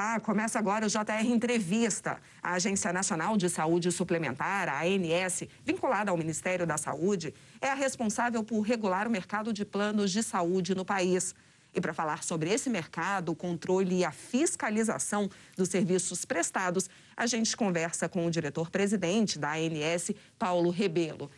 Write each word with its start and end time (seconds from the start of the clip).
Olá, 0.00 0.20
começa 0.20 0.60
agora 0.60 0.86
o 0.86 0.88
JR 0.88 1.26
Entrevista. 1.26 2.20
A 2.40 2.52
Agência 2.52 2.92
Nacional 2.92 3.36
de 3.36 3.48
Saúde 3.48 3.90
Suplementar, 3.90 4.68
a 4.68 4.84
ANS, 4.84 5.42
vinculada 5.64 6.12
ao 6.12 6.16
Ministério 6.16 6.64
da 6.64 6.78
Saúde, 6.78 7.34
é 7.60 7.68
a 7.68 7.74
responsável 7.74 8.44
por 8.44 8.60
regular 8.60 9.08
o 9.08 9.10
mercado 9.10 9.52
de 9.52 9.64
planos 9.64 10.12
de 10.12 10.22
saúde 10.22 10.72
no 10.72 10.84
país. 10.84 11.34
E 11.74 11.80
para 11.80 11.92
falar 11.92 12.22
sobre 12.22 12.48
esse 12.48 12.70
mercado, 12.70 13.32
o 13.32 13.34
controle 13.34 13.96
e 13.96 14.04
a 14.04 14.12
fiscalização 14.12 15.28
dos 15.56 15.68
serviços 15.68 16.24
prestados, 16.24 16.88
a 17.16 17.26
gente 17.26 17.56
conversa 17.56 18.08
com 18.08 18.24
o 18.24 18.30
diretor-presidente 18.30 19.36
da 19.36 19.54
ANS, 19.54 20.12
Paulo 20.38 20.70
Rebelo. 20.70 21.28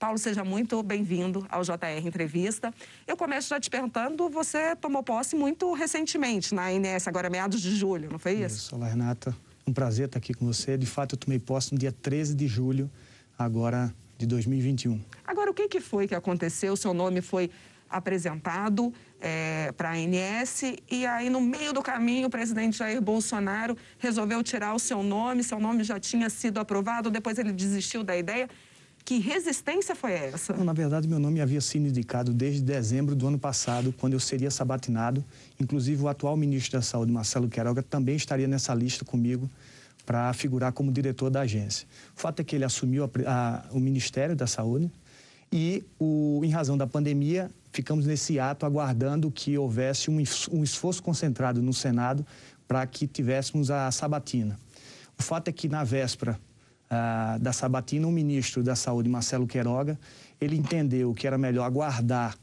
Paulo, 0.00 0.16
seja 0.16 0.42
muito 0.42 0.82
bem-vindo 0.82 1.46
ao 1.50 1.62
JR 1.62 2.06
Entrevista. 2.06 2.72
Eu 3.06 3.18
começo 3.18 3.50
já 3.50 3.60
te 3.60 3.68
perguntando, 3.68 4.30
você 4.30 4.74
tomou 4.74 5.02
posse 5.02 5.36
muito 5.36 5.74
recentemente 5.74 6.54
na 6.54 6.68
ANS, 6.68 7.06
agora 7.06 7.28
meados 7.28 7.60
de 7.60 7.76
julho, 7.76 8.10
não 8.10 8.18
foi 8.18 8.32
isso? 8.32 8.56
Isso, 8.56 8.76
olá 8.76 8.88
Renata, 8.88 9.36
um 9.66 9.74
prazer 9.74 10.06
estar 10.06 10.16
aqui 10.16 10.32
com 10.32 10.46
você. 10.46 10.78
De 10.78 10.86
fato, 10.86 11.16
eu 11.16 11.18
tomei 11.18 11.38
posse 11.38 11.72
no 11.72 11.78
dia 11.78 11.92
13 11.92 12.34
de 12.34 12.48
julho, 12.48 12.90
agora 13.38 13.94
de 14.16 14.24
2021. 14.24 14.98
Agora, 15.26 15.50
o 15.50 15.54
que, 15.54 15.68
que 15.68 15.80
foi 15.82 16.08
que 16.08 16.14
aconteceu? 16.14 16.72
O 16.72 16.76
seu 16.78 16.94
nome 16.94 17.20
foi 17.20 17.50
apresentado 17.90 18.94
é, 19.20 19.70
para 19.72 19.90
a 19.90 19.92
ANS 19.92 20.62
e 20.90 21.04
aí 21.04 21.28
no 21.28 21.42
meio 21.42 21.74
do 21.74 21.82
caminho 21.82 22.28
o 22.28 22.30
presidente 22.30 22.78
Jair 22.78 23.02
Bolsonaro 23.02 23.76
resolveu 23.98 24.42
tirar 24.42 24.74
o 24.74 24.78
seu 24.78 25.02
nome, 25.02 25.44
seu 25.44 25.60
nome 25.60 25.84
já 25.84 26.00
tinha 26.00 26.30
sido 26.30 26.58
aprovado, 26.58 27.10
depois 27.10 27.36
ele 27.36 27.52
desistiu 27.52 28.02
da 28.02 28.16
ideia. 28.16 28.48
Que 29.04 29.18
resistência 29.18 29.96
foi 29.96 30.12
essa? 30.12 30.52
Não, 30.52 30.64
na 30.64 30.72
verdade, 30.72 31.08
meu 31.08 31.18
nome 31.18 31.40
havia 31.40 31.60
sido 31.60 31.88
indicado 31.88 32.32
desde 32.32 32.60
dezembro 32.60 33.14
do 33.16 33.26
ano 33.26 33.38
passado, 33.38 33.92
quando 33.98 34.12
eu 34.12 34.20
seria 34.20 34.50
sabatinado. 34.50 35.24
Inclusive, 35.58 36.02
o 36.02 36.08
atual 36.08 36.36
ministro 36.36 36.78
da 36.78 36.82
Saúde, 36.82 37.10
Marcelo 37.10 37.48
Queiroga, 37.48 37.82
também 37.82 38.14
estaria 38.14 38.46
nessa 38.46 38.72
lista 38.74 39.04
comigo 39.04 39.50
para 40.06 40.32
figurar 40.32 40.72
como 40.72 40.92
diretor 40.92 41.30
da 41.30 41.40
agência. 41.40 41.86
O 42.16 42.20
fato 42.20 42.40
é 42.40 42.44
que 42.44 42.54
ele 42.54 42.64
assumiu 42.64 43.04
a, 43.04 43.08
a, 43.26 43.64
o 43.72 43.80
Ministério 43.80 44.36
da 44.36 44.46
Saúde 44.46 44.90
e, 45.52 45.82
o, 45.98 46.40
em 46.44 46.50
razão 46.50 46.76
da 46.76 46.86
pandemia, 46.86 47.50
ficamos 47.72 48.06
nesse 48.06 48.38
ato 48.38 48.64
aguardando 48.64 49.30
que 49.30 49.58
houvesse 49.58 50.10
um, 50.10 50.22
um 50.52 50.62
esforço 50.62 51.02
concentrado 51.02 51.60
no 51.60 51.72
Senado 51.72 52.24
para 52.68 52.86
que 52.86 53.06
tivéssemos 53.06 53.70
a 53.70 53.90
sabatina. 53.90 54.58
O 55.18 55.22
fato 55.22 55.48
é 55.48 55.52
que, 55.52 55.68
na 55.68 55.82
véspera 55.84 56.38
da 57.40 57.52
Sabatina, 57.52 58.06
o 58.06 58.10
ministro 58.10 58.62
da 58.62 58.74
Saúde, 58.74 59.08
Marcelo 59.08 59.46
Queiroga, 59.46 59.98
ele 60.40 60.56
entendeu 60.56 61.14
que 61.14 61.26
era 61.26 61.38
melhor 61.38 61.64
aguardar 61.64 62.36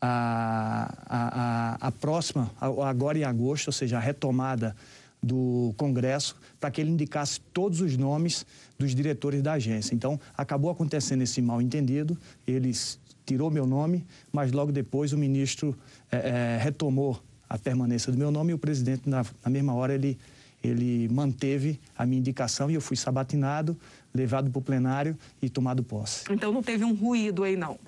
a, 0.00 0.94
a, 1.08 1.88
a, 1.88 1.92
próxima, 1.92 2.50
agora 2.60 3.18
em 3.18 3.24
agosto, 3.24 3.68
ou 3.68 3.72
seja, 3.72 3.96
a 3.96 4.00
retomada 4.00 4.76
do 5.20 5.74
Congresso, 5.76 6.36
para 6.60 6.70
que 6.70 6.80
ele 6.80 6.90
indicasse 6.90 7.40
todos 7.52 7.80
os 7.80 7.96
nomes 7.96 8.46
dos 8.78 8.94
diretores 8.94 9.42
da 9.42 9.54
agência. 9.54 9.94
Então, 9.94 10.20
acabou 10.36 10.70
acontecendo 10.70 11.22
esse 11.22 11.42
mal 11.42 11.60
entendido, 11.60 12.16
eles 12.46 13.00
tirou 13.26 13.50
meu 13.50 13.66
nome, 13.66 14.06
mas 14.32 14.52
logo 14.52 14.70
depois 14.70 15.12
o 15.12 15.18
ministro 15.18 15.76
é, 16.10 16.16
é, 16.16 16.58
retomou 16.62 17.20
a 17.48 17.58
permanência 17.58 18.12
do 18.12 18.18
meu 18.18 18.30
nome 18.30 18.52
e 18.52 18.54
o 18.54 18.58
presidente, 18.58 19.08
na, 19.08 19.24
na 19.44 19.50
mesma 19.50 19.74
hora, 19.74 19.94
ele 19.94 20.16
ele 20.62 21.08
manteve 21.08 21.80
a 21.96 22.04
minha 22.04 22.18
indicação 22.18 22.70
e 22.70 22.74
eu 22.74 22.80
fui 22.80 22.96
sabatinado, 22.96 23.76
levado 24.12 24.50
para 24.50 24.58
o 24.58 24.62
plenário 24.62 25.16
e 25.40 25.48
tomado 25.48 25.82
posse. 25.82 26.24
Então 26.30 26.52
não 26.52 26.62
teve 26.62 26.84
um 26.84 26.94
ruído 26.94 27.44
aí, 27.44 27.56
não? 27.56 27.78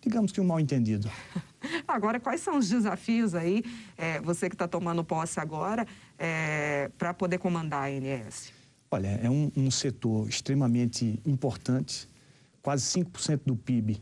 Digamos 0.00 0.32
que 0.32 0.40
um 0.40 0.44
mal 0.44 0.60
entendido. 0.60 1.10
Agora, 1.86 2.20
quais 2.20 2.40
são 2.40 2.56
os 2.56 2.68
desafios 2.68 3.34
aí, 3.34 3.64
é, 3.96 4.20
você 4.20 4.48
que 4.48 4.54
está 4.54 4.68
tomando 4.68 5.02
posse 5.02 5.40
agora, 5.40 5.86
é, 6.18 6.88
para 6.96 7.12
poder 7.12 7.38
comandar 7.38 7.84
a 7.84 7.86
ANS? 7.86 8.52
Olha, 8.90 9.08
é 9.22 9.28
um, 9.28 9.50
um 9.56 9.70
setor 9.70 10.28
extremamente 10.28 11.20
importante, 11.26 12.08
quase 12.62 12.84
5% 13.00 13.40
do 13.44 13.56
PIB 13.56 14.00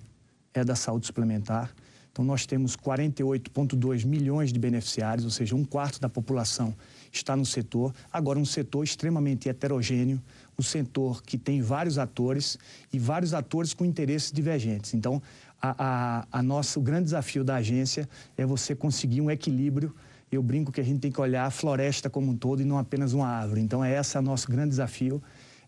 é 0.53 0.65
da 0.65 0.75
saúde 0.75 1.07
suplementar. 1.07 1.75
Então, 2.13 2.25
nós 2.25 2.47
temos 2.47 2.77
48,2 2.77 4.07
milhões 4.07 4.53
de 4.53 4.59
beneficiários, 4.59 5.25
ou 5.25 5.31
seja, 5.31 5.55
um 5.55 5.65
quarto 5.65 6.01
da 6.01 6.09
população 6.09 6.75
está 7.17 7.37
no 7.37 7.45
setor. 7.45 7.95
Agora, 8.13 8.39
um 8.39 8.45
setor 8.45 8.85
extremamente 8.85 9.49
heterogêneo, 9.49 10.21
um 10.59 10.63
setor 10.63 11.23
que 11.23 11.37
tem 11.37 11.61
vários 11.61 11.99
atores 11.99 12.59
e 12.93 12.99
vários 12.99 13.35
atores 13.35 13.75
com 13.75 13.85
interesses 13.85 14.33
divergentes. 14.33 14.95
Então, 14.95 15.23
a, 15.61 15.75
a, 15.79 16.39
a 16.39 16.43
nossa, 16.43 16.79
o 16.79 16.83
grande 16.83 17.05
desafio 17.05 17.45
da 17.45 17.57
agência 17.57 18.09
é 18.37 18.45
você 18.45 18.75
conseguir 18.75 19.21
um 19.21 19.31
equilíbrio. 19.31 19.95
Eu 20.31 20.43
brinco 20.43 20.73
que 20.73 20.81
a 20.81 20.85
gente 20.85 21.01
tem 21.01 21.11
que 21.11 21.21
olhar 21.21 21.47
a 21.47 21.51
floresta 21.51 22.11
como 22.11 22.31
um 22.31 22.37
todo 22.37 22.61
e 22.61 22.65
não 22.65 22.79
apenas 22.79 23.13
uma 23.13 23.27
árvore. 23.27 23.61
Então, 23.61 23.85
é 23.85 23.99
esse 23.99 24.19
o 24.19 24.23
nosso 24.23 24.51
grande 24.51 24.71
desafio, 24.71 25.23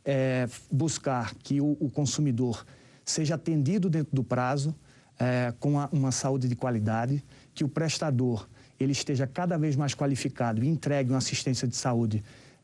é 0.04 0.48
buscar 0.70 1.34
que 1.36 1.60
o, 1.60 1.76
o 1.80 1.90
consumidor 1.90 2.64
seja 3.04 3.34
atendido 3.34 3.88
dentro 3.88 4.14
do 4.14 4.22
prazo, 4.22 4.74
é, 5.18 5.52
com 5.58 5.72
uma, 5.72 5.88
uma 5.92 6.12
saúde 6.12 6.48
de 6.48 6.54
qualidade, 6.54 7.24
que 7.54 7.64
o 7.64 7.68
prestador 7.68 8.48
ele 8.78 8.92
esteja 8.92 9.26
cada 9.26 9.56
vez 9.56 9.76
mais 9.76 9.94
qualificado 9.94 10.62
e 10.64 10.68
entregue 10.68 11.10
uma 11.10 11.18
assistência 11.18 11.66
de 11.66 11.76
saúde 11.76 12.22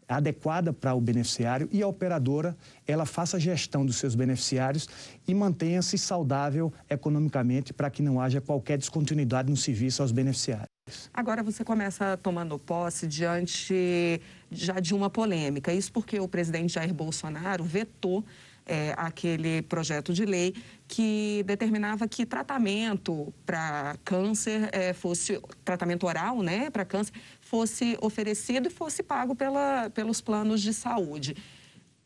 adequada 0.08 0.72
para 0.72 0.94
o 0.94 1.00
beneficiário 1.00 1.68
e 1.72 1.82
a 1.82 1.88
operadora 1.88 2.56
ela 2.86 3.06
faça 3.06 3.36
a 3.36 3.40
gestão 3.40 3.84
dos 3.86 3.96
seus 3.96 4.14
beneficiários 4.14 4.88
e 5.26 5.34
mantenha-se 5.34 5.96
saudável 5.96 6.72
economicamente 6.88 7.72
para 7.72 7.90
que 7.90 8.02
não 8.02 8.20
haja 8.20 8.40
qualquer 8.40 8.78
descontinuidade 8.78 9.50
no 9.50 9.56
serviço 9.56 10.02
aos 10.02 10.12
beneficiários. 10.12 10.68
Agora 11.12 11.42
você 11.42 11.64
começa 11.64 12.18
tomando 12.18 12.58
posse 12.58 13.06
diante 13.06 14.20
já 14.50 14.78
de 14.80 14.94
uma 14.94 15.08
polêmica. 15.08 15.72
Isso 15.72 15.90
porque 15.90 16.20
o 16.20 16.28
presidente 16.28 16.74
Jair 16.74 16.92
Bolsonaro 16.92 17.64
vetou 17.64 18.22
é, 18.66 18.94
aquele 18.96 19.62
projeto 19.62 20.12
de 20.12 20.24
lei 20.24 20.54
que 20.88 21.42
determinava 21.46 22.08
que 22.08 22.24
tratamento 22.24 23.32
para 23.44 23.96
câncer 24.04 24.68
é, 24.72 24.92
fosse 24.92 25.40
tratamento 25.64 26.06
oral, 26.06 26.42
né, 26.42 26.70
para 26.70 26.84
câncer 26.84 27.12
fosse 27.40 27.96
oferecido 28.00 28.68
e 28.68 28.70
fosse 28.70 29.02
pago 29.02 29.34
pela, 29.34 29.90
pelos 29.90 30.20
planos 30.20 30.62
de 30.62 30.72
saúde. 30.72 31.36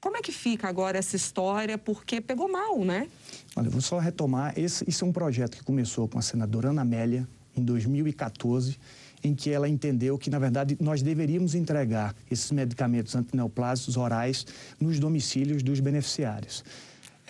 Como 0.01 0.17
é 0.17 0.21
que 0.21 0.31
fica 0.31 0.69
agora 0.69 0.99
essa 0.99 1.17
história? 1.17 1.77
Porque 1.77 2.21
pegou 2.21 2.51
mal, 2.51 2.85
né? 2.85 3.09
Olha, 3.57 3.69
vou 3.69 3.81
só 3.81 3.99
retomar. 3.99 4.53
Esse 4.57 5.03
é 5.03 5.07
um 5.07 5.13
projeto 5.13 5.57
que 5.57 5.65
começou 5.65 6.07
com 6.07 6.19
a 6.19 6.23
senadora 6.23 6.69
Ana 6.69 6.83
Amélia 6.83 7.27
em 7.57 7.65
2014 7.65 8.79
em 9.23 9.35
que 9.35 9.51
ela 9.51 9.69
entendeu 9.69 10.19
que, 10.19 10.31
na 10.31 10.39
verdade, 10.39 10.77
nós 10.81 11.03
deveríamos 11.03 11.55
entregar 11.55 12.15
esses 12.31 12.51
medicamentos 12.51 13.15
antineoplásicos 13.15 13.97
orais 13.97 14.47
nos 14.81 14.99
domicílios 14.99 15.63
dos 15.63 15.81
beneficiários. 15.81 16.65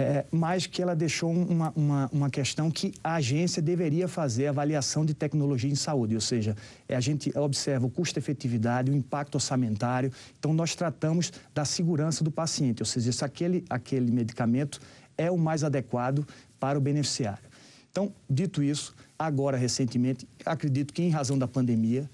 É, 0.00 0.25
mas 0.31 0.65
que 0.65 0.81
ela 0.81 0.94
deixou 0.94 1.32
uma, 1.32 1.72
uma, 1.75 2.09
uma, 2.12 2.31
questão 2.31 2.71
que 2.71 2.94
a 3.03 3.16
agência 3.16 3.60
deveria 3.60 4.06
fazer 4.06 4.47
avaliação 4.47 5.04
de 5.04 5.12
tecnologia 5.12 5.69
em 5.69 5.75
saúde, 5.75 6.15
ou 6.15 6.21
seja, 6.21 6.56
é, 6.88 6.94
a 6.94 7.00
gente 7.00 7.37
observa 7.37 7.84
o 7.84 7.91
custo-efetividade, 7.91 8.93
o 8.93 8.94
impacto 8.94 9.34
orçamentário, 9.34 10.12
então 10.38 10.55
nós 10.55 10.76
tratamos 10.76 11.32
da 11.53 11.65
segurança 11.65 12.22
do 12.22 12.31
paciente, 12.31 12.81
ou 12.81 12.87
seja, 12.87 13.10
se 13.10 13.25
aquele, 13.25 13.65
aquele 13.69 14.12
medicamento 14.12 14.81
é 15.16 15.32
o 15.32 15.37
mais 15.37 15.65
adequado 15.65 16.25
para 16.60 16.78
o 16.78 16.81
beneficiário. 16.81 17.43
Então, 17.91 18.12
dito 18.31 18.62
isso, 18.62 18.94
agora 19.19 19.56
recentemente, 19.56 20.27
acredito 20.45 20.93
que 20.95 21.03
em 21.03 21.11
razão 21.11 21.39
da 21.39 21.49
pandemia, 21.49 22.09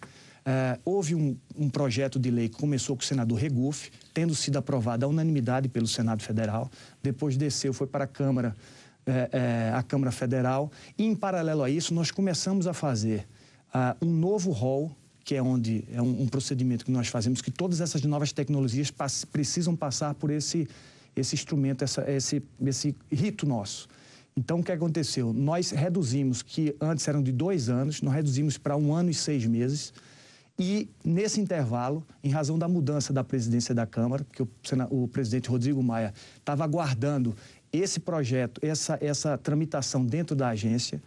eh, 0.47 0.78
houve 0.84 1.15
um, 1.15 1.37
um, 1.56 1.70
projeto 1.70 2.19
de 2.19 2.31
lei 2.31 2.48
que 2.48 2.56
começou 2.56 2.97
com 2.97 3.03
o 3.03 3.04
senador 3.04 3.38
Regufe, 3.38 3.91
tendo 4.12 4.34
sido 4.34 4.59
aprovado 4.59 5.04
à 5.04 5.09
unanimidade 5.09 5.69
pelo 5.69 5.87
Senado 5.87 6.22
Federal, 6.22 6.70
depois 7.03 7.37
desceu, 7.37 7.72
foi 7.72 7.87
para 7.87 8.04
a 8.04 8.06
Câmara, 8.06 8.54
eh, 9.06 9.28
eh, 9.32 9.72
a 9.75 9.82
Câmara 9.82 10.12
Federal, 10.12 10.70
e 10.98 11.04
em 11.04 11.15
paralelo 11.15 11.62
a 11.62 11.70
isso, 11.70 11.94
nós 11.94 12.10
começamos 12.10 12.66
a 12.66 12.75
fazer 12.75 13.26
ah, 13.72 13.97
um 14.03 14.10
novo 14.10 14.50
rol 14.50 14.94
que 15.25 15.34
é 15.34 15.42
onde 15.42 15.84
é 15.91 16.03
um, 16.03 16.22
um, 16.22 16.28
procedimento 16.28 16.84
que 16.84 16.91
nós 16.91 17.09
fazemos, 17.09 17.41
que 17.41 17.51
todas 17.51 17.80
essas 17.80 18.03
novas 18.03 18.30
tecnologias 18.30 18.91
pass 18.91 19.24
precisam 19.24 19.74
passar 19.74 20.12
por 20.15 20.30
esse, 20.30 20.68
esse 21.16 21.34
instrumento, 21.34 21.83
essa, 21.83 22.09
esse, 22.10 22.42
esse 22.60 22.95
rito 23.10 23.47
nosso. 23.47 23.89
Então, 24.36 24.59
o 24.59 24.65
que 24.65 24.72
aconteceu? 24.72 25.33
Nós 25.33 25.71
reduzimos, 25.71 26.42
que 26.42 26.75
antes 26.81 27.07
eram 27.07 27.22
de 27.22 27.31
dois 27.31 27.69
anos, 27.69 28.03
nós 28.03 28.15
reduzimos 28.15 28.59
para 28.59 28.77
um 28.77 28.92
ano 28.92 29.10
e 29.10 29.15
seis 29.15 29.47
meses. 29.47 29.92
E, 30.59 30.89
nesse 31.04 31.41
intervalo, 31.41 32.04
em 32.22 32.31
razão 32.31 32.59
da 32.59 32.69
mudança 32.69 33.13
da 33.13 33.22
presidência 33.22 33.75
da 33.75 33.86
Câmara, 33.86 34.25
porque 34.25 34.42
o, 34.42 34.48
o 34.91 35.09
presidente 35.09 35.48
Rodrigo 35.48 35.83
Maia 35.83 36.13
estava 36.36 36.65
aguardando 36.65 37.34
esse 37.72 38.01
projeto, 38.01 38.60
essa, 38.65 38.98
essa 39.01 39.39
tramitação 39.39 40.04
dentro 40.04 40.34
da 40.34 40.48
agência, 40.48 41.03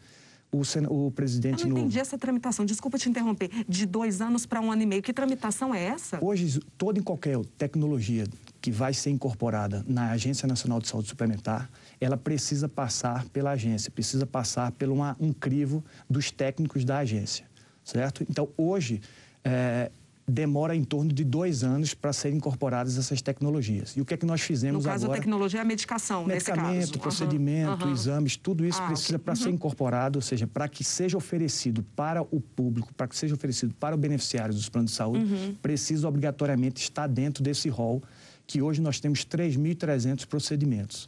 o, 0.59 1.07
o 1.07 1.12
presidente... 1.12 1.63
Eu 1.63 1.69
não 1.69 1.77
entendi 1.77 1.95
no... 1.95 2.01
essa 2.01 2.18
tramitação, 2.18 2.65
desculpa 2.65 2.98
te 2.98 3.09
interromper, 3.09 3.50
de 3.68 3.86
dois 3.86 4.21
anos 4.21 4.45
para 4.45 4.62
um 4.62 4.71
ano 4.71 4.81
e 4.81 4.86
meio. 4.86 5.01
Que 5.01 5.13
tramitação 5.13 5.74
é 5.74 5.83
essa? 5.83 6.24
Hoje, 6.24 6.59
toda 6.77 7.00
e 7.00 7.01
qualquer 7.01 7.38
tecnologia 7.57 8.25
que 8.62 8.71
vai 8.71 8.94
ser 8.94 9.12
incorporada 9.12 9.86
na 9.88 10.12
Agência 10.12 10.48
Nacional 10.48 10.80
de 10.80 10.88
Saúde 10.88 11.07
Suplementar, 11.07 11.69
ela 12.01 12.18
precisa 12.18 12.68
passar 12.68 13.25
pela 13.30 13.51
agência, 13.51 13.92
precisa 13.92 14.25
passar 14.25 14.71
por 14.71 14.89
uma, 14.89 15.15
um 15.19 15.31
crivo 15.31 15.83
dos 16.09 16.31
técnicos 16.31 16.83
da 16.83 16.98
agência, 17.00 17.45
certo? 17.83 18.25
Então, 18.30 18.50
hoje, 18.57 19.01
é, 19.44 19.92
demora 20.29 20.75
em 20.75 20.83
torno 20.83 21.13
de 21.13 21.24
dois 21.24 21.63
anos 21.63 21.94
para 21.94 22.12
serem 22.12 22.38
incorporadas 22.38 22.97
essas 22.97 23.21
tecnologias. 23.21 23.91
E 23.95 24.01
o 24.01 24.06
que 24.06 24.13
é 24.13 24.18
que 24.18 24.25
nós 24.25 24.41
fizemos 24.41 24.85
agora? 24.85 24.89
No 24.89 24.94
caso, 24.94 25.06
agora? 25.06 25.18
a 25.18 25.21
tecnologia 25.21 25.59
é 25.59 25.62
a 25.62 25.65
medicação, 25.65 26.25
Medicamento, 26.25 27.00
procedimento, 27.00 27.85
uhum. 27.85 27.94
exames, 27.94 28.35
tudo 28.35 28.65
isso 28.65 28.81
ah, 28.81 28.88
precisa 28.88 29.18
para 29.18 29.31
uhum. 29.31 29.41
ser 29.41 29.50
incorporado, 29.51 30.18
ou 30.18 30.21
seja, 30.21 30.45
para 30.45 30.68
que 30.68 30.83
seja 30.83 31.18
oferecido 31.18 31.81
para 31.95 32.21
o 32.24 32.41
público, 32.41 32.94
para 32.94 33.07
que 33.07 33.15
seja 33.15 33.35
oferecido 33.35 33.74
para 33.75 33.95
o 33.95 33.97
beneficiário 33.97 34.53
dos 34.53 34.68
planos 34.68 34.91
de 34.91 34.97
saúde, 34.97 35.24
uhum. 35.24 35.56
precisa 35.62 36.06
obrigatoriamente 36.06 36.81
estar 36.81 37.07
dentro 37.07 37.41
desse 37.41 37.69
rol, 37.69 38.03
que 38.45 38.62
hoje 38.62 38.81
nós 38.81 39.00
temos 39.00 39.25
3.300 39.25 40.25
procedimentos. 40.25 41.07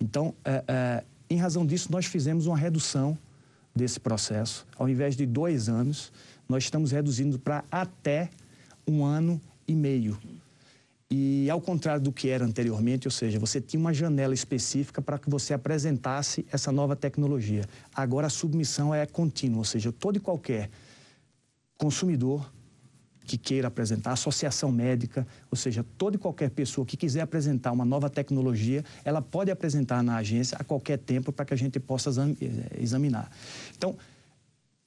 Então, 0.00 0.32
é, 0.44 0.64
é, 0.68 1.04
em 1.28 1.36
razão 1.36 1.66
disso, 1.66 1.90
nós 1.90 2.06
fizemos 2.06 2.46
uma 2.46 2.56
redução 2.56 3.18
desse 3.74 3.98
processo. 3.98 4.64
Ao 4.78 4.88
invés 4.88 5.16
de 5.16 5.26
dois 5.26 5.68
anos, 5.68 6.12
nós 6.48 6.64
estamos 6.64 6.92
reduzindo 6.92 7.38
para 7.38 7.64
até 7.70 8.30
um 8.90 9.04
ano 9.04 9.40
e 9.66 9.74
meio. 9.74 10.18
E 11.10 11.50
ao 11.50 11.60
contrário 11.60 12.00
do 12.00 12.12
que 12.12 12.28
era 12.28 12.44
anteriormente, 12.44 13.08
ou 13.08 13.10
seja, 13.10 13.38
você 13.38 13.60
tinha 13.60 13.80
uma 13.80 13.92
janela 13.92 14.32
específica 14.32 15.02
para 15.02 15.18
que 15.18 15.28
você 15.28 15.52
apresentasse 15.52 16.46
essa 16.52 16.70
nova 16.70 16.94
tecnologia. 16.94 17.64
Agora 17.92 18.28
a 18.28 18.30
submissão 18.30 18.94
é 18.94 19.04
contínua, 19.06 19.58
ou 19.58 19.64
seja, 19.64 19.90
todo 19.90 20.16
e 20.16 20.20
qualquer 20.20 20.70
consumidor 21.76 22.48
que 23.26 23.38
queira 23.38 23.68
apresentar, 23.68 24.12
associação 24.12 24.72
médica, 24.72 25.26
ou 25.50 25.56
seja, 25.56 25.84
toda 25.96 26.16
e 26.16 26.18
qualquer 26.18 26.50
pessoa 26.50 26.84
que 26.84 26.96
quiser 26.96 27.20
apresentar 27.20 27.70
uma 27.70 27.84
nova 27.84 28.10
tecnologia, 28.10 28.84
ela 29.04 29.22
pode 29.22 29.50
apresentar 29.50 30.02
na 30.02 30.16
agência 30.16 30.56
a 30.58 30.64
qualquer 30.64 30.98
tempo 30.98 31.32
para 31.32 31.44
que 31.44 31.54
a 31.54 31.56
gente 31.56 31.78
possa 31.78 32.10
examinar. 32.78 33.30
Então, 33.76 33.96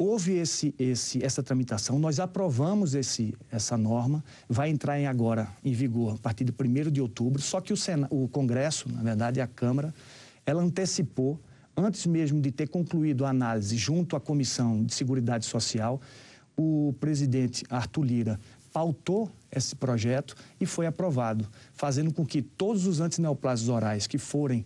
houve 0.03 0.33
esse, 0.33 0.75
esse, 0.77 1.23
essa 1.23 1.41
tramitação, 1.41 1.97
nós 1.97 2.19
aprovamos 2.19 2.93
esse, 2.93 3.33
essa 3.49 3.77
norma, 3.77 4.23
vai 4.49 4.69
entrar 4.69 4.99
em 4.99 5.07
agora 5.07 5.47
em 5.63 5.71
vigor 5.71 6.15
a 6.15 6.17
partir 6.17 6.43
de 6.43 6.51
1 6.51 6.91
de 6.91 7.01
outubro, 7.01 7.41
só 7.41 7.61
que 7.61 7.71
o, 7.71 7.77
Sena, 7.77 8.07
o 8.09 8.27
Congresso, 8.27 8.91
na 8.91 9.01
verdade, 9.01 9.39
a 9.39 9.47
Câmara, 9.47 9.93
ela 10.45 10.61
antecipou, 10.61 11.39
antes 11.75 12.05
mesmo 12.05 12.41
de 12.41 12.51
ter 12.51 12.67
concluído 12.67 13.25
a 13.25 13.29
análise 13.29 13.77
junto 13.77 14.15
à 14.15 14.19
Comissão 14.19 14.83
de 14.83 14.93
Seguridade 14.93 15.45
Social, 15.45 16.01
o 16.57 16.93
presidente 16.99 17.63
Arthur 17.69 18.03
Lira 18.03 18.39
pautou 18.73 19.31
esse 19.51 19.75
projeto 19.75 20.35
e 20.59 20.65
foi 20.65 20.85
aprovado, 20.85 21.47
fazendo 21.73 22.13
com 22.13 22.25
que 22.25 22.41
todos 22.41 22.85
os 22.85 22.99
antineoplásicos 22.99 23.69
orais 23.69 24.05
que 24.05 24.17
forem 24.17 24.65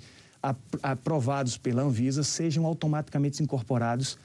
aprovados 0.82 1.58
pela 1.58 1.84
Anvisa 1.84 2.24
sejam 2.24 2.66
automaticamente 2.66 3.44
incorporados 3.44 4.18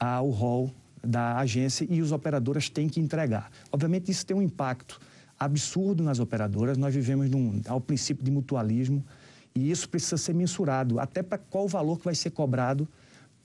ao 0.00 0.30
rol 0.30 0.72
da 1.04 1.36
agência 1.36 1.86
e 1.88 2.00
os 2.00 2.10
operadoras 2.10 2.70
têm 2.70 2.88
que 2.88 2.98
entregar. 2.98 3.50
Obviamente, 3.70 4.10
isso 4.10 4.24
tem 4.24 4.36
um 4.36 4.42
impacto 4.42 4.98
absurdo 5.38 6.02
nas 6.02 6.18
operadoras. 6.18 6.78
Nós 6.78 6.94
vivemos 6.94 7.30
num, 7.30 7.60
ao 7.68 7.80
princípio 7.80 8.24
de 8.24 8.30
mutualismo 8.30 9.04
e 9.54 9.70
isso 9.70 9.88
precisa 9.88 10.16
ser 10.16 10.34
mensurado, 10.34 10.98
até 10.98 11.22
para 11.22 11.38
qual 11.38 11.68
valor 11.68 11.98
que 11.98 12.04
vai 12.04 12.14
ser 12.14 12.30
cobrado 12.30 12.88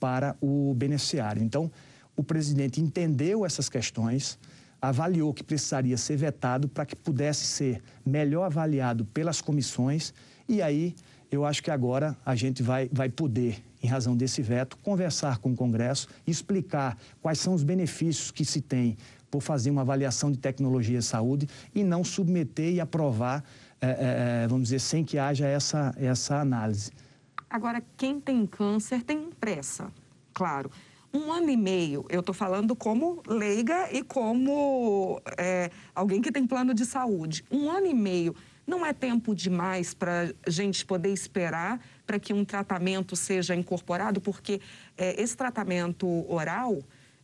para 0.00 0.36
o 0.40 0.74
beneficiário. 0.74 1.42
Então, 1.42 1.70
o 2.16 2.22
presidente 2.22 2.80
entendeu 2.80 3.44
essas 3.44 3.68
questões, 3.68 4.38
avaliou 4.80 5.34
que 5.34 5.42
precisaria 5.42 5.96
ser 5.96 6.16
vetado 6.16 6.68
para 6.68 6.86
que 6.86 6.96
pudesse 6.96 7.44
ser 7.44 7.82
melhor 8.04 8.44
avaliado 8.44 9.04
pelas 9.06 9.40
comissões 9.40 10.14
e 10.48 10.62
aí 10.62 10.94
eu 11.30 11.44
acho 11.44 11.62
que 11.62 11.70
agora 11.70 12.16
a 12.24 12.34
gente 12.34 12.62
vai, 12.62 12.88
vai 12.92 13.08
poder 13.08 13.60
em 13.86 13.88
razão 13.88 14.16
desse 14.16 14.42
veto, 14.42 14.76
conversar 14.78 15.38
com 15.38 15.52
o 15.52 15.56
Congresso, 15.56 16.08
explicar 16.26 16.98
quais 17.22 17.38
são 17.38 17.54
os 17.54 17.62
benefícios 17.62 18.30
que 18.30 18.44
se 18.44 18.60
tem 18.60 18.96
por 19.30 19.40
fazer 19.40 19.70
uma 19.70 19.82
avaliação 19.82 20.30
de 20.30 20.38
tecnologia 20.38 20.98
de 20.98 21.04
saúde 21.04 21.48
e 21.74 21.84
não 21.84 22.02
submeter 22.02 22.74
e 22.74 22.80
aprovar, 22.80 23.44
é, 23.80 24.42
é, 24.42 24.48
vamos 24.48 24.64
dizer, 24.64 24.80
sem 24.80 25.04
que 25.04 25.18
haja 25.18 25.46
essa, 25.46 25.94
essa 25.96 26.40
análise. 26.40 26.90
Agora, 27.48 27.82
quem 27.96 28.20
tem 28.20 28.44
câncer 28.44 29.02
tem 29.02 29.30
pressa, 29.38 29.92
claro. 30.34 30.70
Um 31.14 31.32
ano 31.32 31.48
e 31.48 31.56
meio, 31.56 32.04
eu 32.10 32.20
estou 32.20 32.34
falando 32.34 32.74
como 32.74 33.22
leiga 33.26 33.88
e 33.92 34.02
como 34.02 35.20
é, 35.38 35.70
alguém 35.94 36.20
que 36.20 36.32
tem 36.32 36.46
plano 36.46 36.74
de 36.74 36.84
saúde. 36.84 37.44
Um 37.50 37.70
ano 37.70 37.86
e 37.86 37.94
meio 37.94 38.34
não 38.66 38.84
é 38.84 38.92
tempo 38.92 39.34
demais 39.34 39.94
para 39.94 40.32
a 40.44 40.50
gente 40.50 40.84
poder 40.84 41.12
esperar 41.12 41.80
para 42.06 42.18
que 42.18 42.32
um 42.32 42.44
tratamento 42.44 43.16
seja 43.16 43.54
incorporado, 43.54 44.20
porque 44.20 44.60
é, 44.96 45.20
esse 45.20 45.36
tratamento 45.36 46.06
oral, 46.32 46.78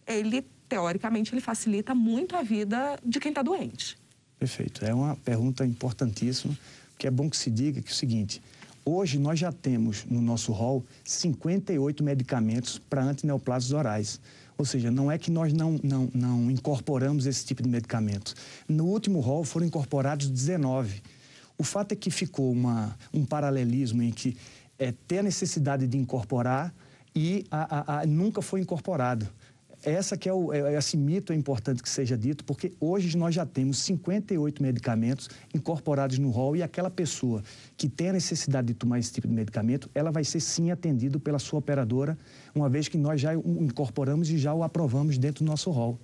ele 0.06 0.44
teoricamente 0.68 1.32
ele 1.32 1.40
facilita 1.40 1.94
muito 1.94 2.34
a 2.34 2.42
vida 2.42 2.98
de 3.04 3.20
quem 3.20 3.30
está 3.30 3.42
doente. 3.42 3.96
Perfeito. 4.38 4.84
É 4.84 4.92
uma 4.92 5.14
pergunta 5.16 5.64
importantíssima, 5.64 6.58
que 6.98 7.06
é 7.06 7.10
bom 7.10 7.30
que 7.30 7.36
se 7.36 7.50
diga 7.50 7.80
que 7.80 7.88
é 7.88 7.92
o 7.92 7.94
seguinte: 7.94 8.42
hoje 8.84 9.18
nós 9.18 9.38
já 9.38 9.52
temos 9.52 10.04
no 10.06 10.20
nosso 10.20 10.50
rol 10.50 10.84
58 11.04 12.02
medicamentos 12.02 12.78
para 12.78 13.04
antineoplásicos 13.04 13.72
orais. 13.72 14.20
Ou 14.58 14.64
seja, 14.64 14.90
não 14.90 15.10
é 15.10 15.18
que 15.18 15.30
nós 15.30 15.52
não, 15.52 15.78
não, 15.82 16.10
não 16.14 16.50
incorporamos 16.50 17.26
esse 17.26 17.44
tipo 17.44 17.62
de 17.62 17.68
medicamentos. 17.68 18.34
No 18.68 18.86
último 18.86 19.20
rol 19.20 19.44
foram 19.44 19.66
incorporados 19.66 20.28
19. 20.28 21.02
O 21.58 21.64
fato 21.64 21.92
é 21.92 21.96
que 21.96 22.10
ficou 22.10 22.50
uma, 22.50 22.96
um 23.12 23.24
paralelismo 23.24 24.02
em 24.02 24.10
que 24.10 24.36
é, 24.82 24.92
ter 25.06 25.18
a 25.18 25.22
necessidade 25.22 25.86
de 25.86 25.96
incorporar 25.96 26.74
e 27.14 27.44
a, 27.50 27.98
a, 27.98 28.00
a, 28.00 28.06
nunca 28.06 28.42
foi 28.42 28.60
incorporado. 28.60 29.28
Essa 29.84 30.16
que 30.16 30.28
é, 30.28 30.32
o, 30.32 30.52
é, 30.52 30.76
esse 30.76 30.96
mito 30.96 31.32
é 31.32 31.36
importante 31.36 31.82
que 31.82 31.88
seja 31.88 32.16
dito, 32.16 32.44
porque 32.44 32.72
hoje 32.80 33.16
nós 33.16 33.34
já 33.34 33.46
temos 33.46 33.78
58 33.78 34.62
medicamentos 34.62 35.28
incorporados 35.54 36.18
no 36.18 36.30
rol 36.30 36.56
e 36.56 36.62
aquela 36.62 36.90
pessoa 36.90 37.42
que 37.76 37.88
tem 37.88 38.08
a 38.08 38.12
necessidade 38.12 38.68
de 38.68 38.74
tomar 38.74 38.98
esse 38.98 39.12
tipo 39.12 39.28
de 39.28 39.34
medicamento, 39.34 39.88
ela 39.94 40.10
vai 40.10 40.24
ser 40.24 40.40
sim 40.40 40.70
atendida 40.70 41.18
pela 41.18 41.38
sua 41.38 41.60
operadora, 41.60 42.18
uma 42.54 42.68
vez 42.68 42.88
que 42.88 42.98
nós 42.98 43.20
já 43.20 43.36
o 43.36 43.62
incorporamos 43.62 44.30
e 44.30 44.38
já 44.38 44.52
o 44.52 44.62
aprovamos 44.64 45.16
dentro 45.16 45.44
do 45.44 45.48
nosso 45.48 45.70
rol. 45.70 45.98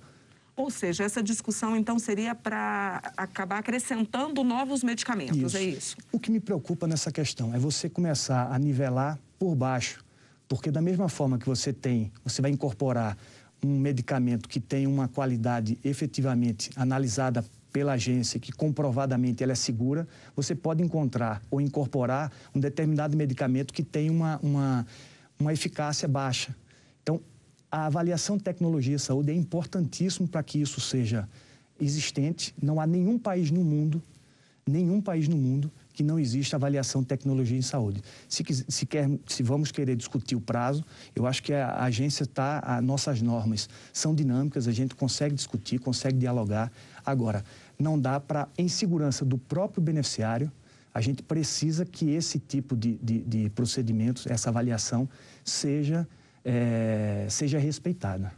Ou 0.59 0.69
seja, 0.69 1.05
essa 1.05 1.23
discussão 1.23 1.73
então 1.73 1.97
seria 1.97 2.35
para 2.35 3.13
acabar 3.15 3.59
acrescentando 3.59 4.43
novos 4.43 4.83
medicamentos, 4.83 5.37
isso. 5.37 5.57
é 5.57 5.63
isso? 5.63 5.97
O 6.11 6.19
que 6.19 6.29
me 6.29 6.41
preocupa 6.41 6.85
nessa 6.85 7.09
questão 7.13 7.55
é 7.55 7.57
você 7.57 7.87
começar 7.89 8.51
a 8.51 8.59
nivelar 8.59 9.17
por 9.39 9.55
baixo, 9.55 10.03
porque 10.49 10.69
da 10.69 10.81
mesma 10.81 11.07
forma 11.07 11.39
que 11.39 11.45
você 11.45 11.71
tem, 11.71 12.11
você 12.25 12.41
vai 12.41 12.51
incorporar 12.51 13.17
um 13.63 13.79
medicamento 13.79 14.49
que 14.49 14.59
tem 14.59 14.85
uma 14.85 15.07
qualidade 15.07 15.79
efetivamente 15.81 16.71
analisada 16.75 17.41
pela 17.71 17.93
agência, 17.93 18.37
que 18.37 18.51
comprovadamente 18.51 19.41
ela 19.41 19.53
é 19.53 19.55
segura, 19.55 20.05
você 20.35 20.53
pode 20.53 20.83
encontrar 20.83 21.41
ou 21.49 21.61
incorporar 21.61 22.33
um 22.53 22.59
determinado 22.59 23.15
medicamento 23.15 23.73
que 23.73 23.81
tem 23.81 24.09
uma, 24.09 24.37
uma, 24.43 24.85
uma 25.39 25.53
eficácia 25.53 26.05
baixa. 26.05 26.53
Então, 27.01 27.21
a 27.71 27.85
avaliação 27.85 28.37
de 28.37 28.43
tecnologia 28.43 28.95
e 28.95 28.99
saúde 28.99 29.31
é 29.31 29.35
importantíssimo 29.35 30.27
para 30.27 30.41
que 30.41 30.59
isso 30.59 30.81
seja 30.81 31.27
existente. 31.79 32.53
Não 32.61 32.79
há 32.79 32.87
nenhum 32.87 33.17
país 33.17 33.51
no 33.51 33.63
mundo, 33.63 34.01
nenhum 34.65 35.01
país 35.01 35.27
no 35.27 35.37
mundo 35.37 35.71
que 35.93 36.03
não 36.03 36.17
exista 36.17 36.55
avaliação 36.55 37.01
de 37.01 37.07
tecnologia 37.07 37.57
em 37.57 37.61
saúde. 37.61 38.01
Se, 38.27 38.43
se, 38.69 38.85
quer, 38.85 39.09
se 39.27 39.43
vamos 39.43 39.71
querer 39.71 39.95
discutir 39.95 40.35
o 40.35 40.41
prazo, 40.41 40.83
eu 41.13 41.27
acho 41.27 41.43
que 41.43 41.51
a, 41.51 41.83
agência 41.83 42.23
está, 42.23 42.59
as 42.59 42.81
nossas 42.81 43.21
normas 43.21 43.67
são 43.91 44.15
dinâmicas, 44.15 44.67
a 44.67 44.71
gente 44.71 44.95
consegue 44.95 45.35
discutir, 45.35 45.79
consegue 45.79 46.17
dialogar. 46.17 46.71
Agora, 47.05 47.43
não 47.77 47.99
dá 47.99 48.19
para, 48.19 48.47
em 48.57 48.69
segurança 48.69 49.25
do 49.25 49.37
próprio 49.37 49.83
beneficiário, 49.83 50.51
a 50.93 51.01
gente 51.01 51.21
precisa 51.21 51.85
que 51.85 52.09
esse 52.09 52.39
tipo 52.39 52.75
de, 52.75 52.97
de, 53.03 53.19
de 53.19 53.49
procedimentos, 53.49 54.25
essa 54.25 54.49
avaliação, 54.49 55.07
seja 55.43 56.07
é, 56.43 57.25
seja 57.29 57.59
respeitada. 57.59 58.31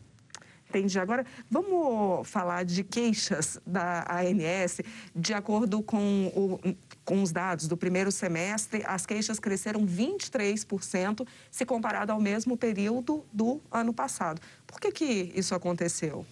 Entendi. 0.71 0.97
Agora, 0.97 1.25
vamos 1.49 2.27
falar 2.29 2.63
de 2.63 2.81
queixas 2.81 3.59
da 3.67 4.05
ANS. 4.09 4.79
De 5.13 5.33
acordo 5.33 5.83
com, 5.83 6.31
o, 6.33 6.59
com 7.03 7.21
os 7.21 7.33
dados 7.33 7.67
do 7.67 7.75
primeiro 7.75 8.09
semestre, 8.09 8.81
as 8.85 9.05
queixas 9.05 9.37
cresceram 9.37 9.85
23% 9.85 11.27
se 11.51 11.65
comparado 11.65 12.13
ao 12.13 12.21
mesmo 12.21 12.55
período 12.55 13.25
do 13.33 13.59
ano 13.69 13.93
passado. 13.93 14.39
Por 14.65 14.79
que, 14.79 14.91
que 14.93 15.33
isso 15.35 15.53
aconteceu? 15.53 16.25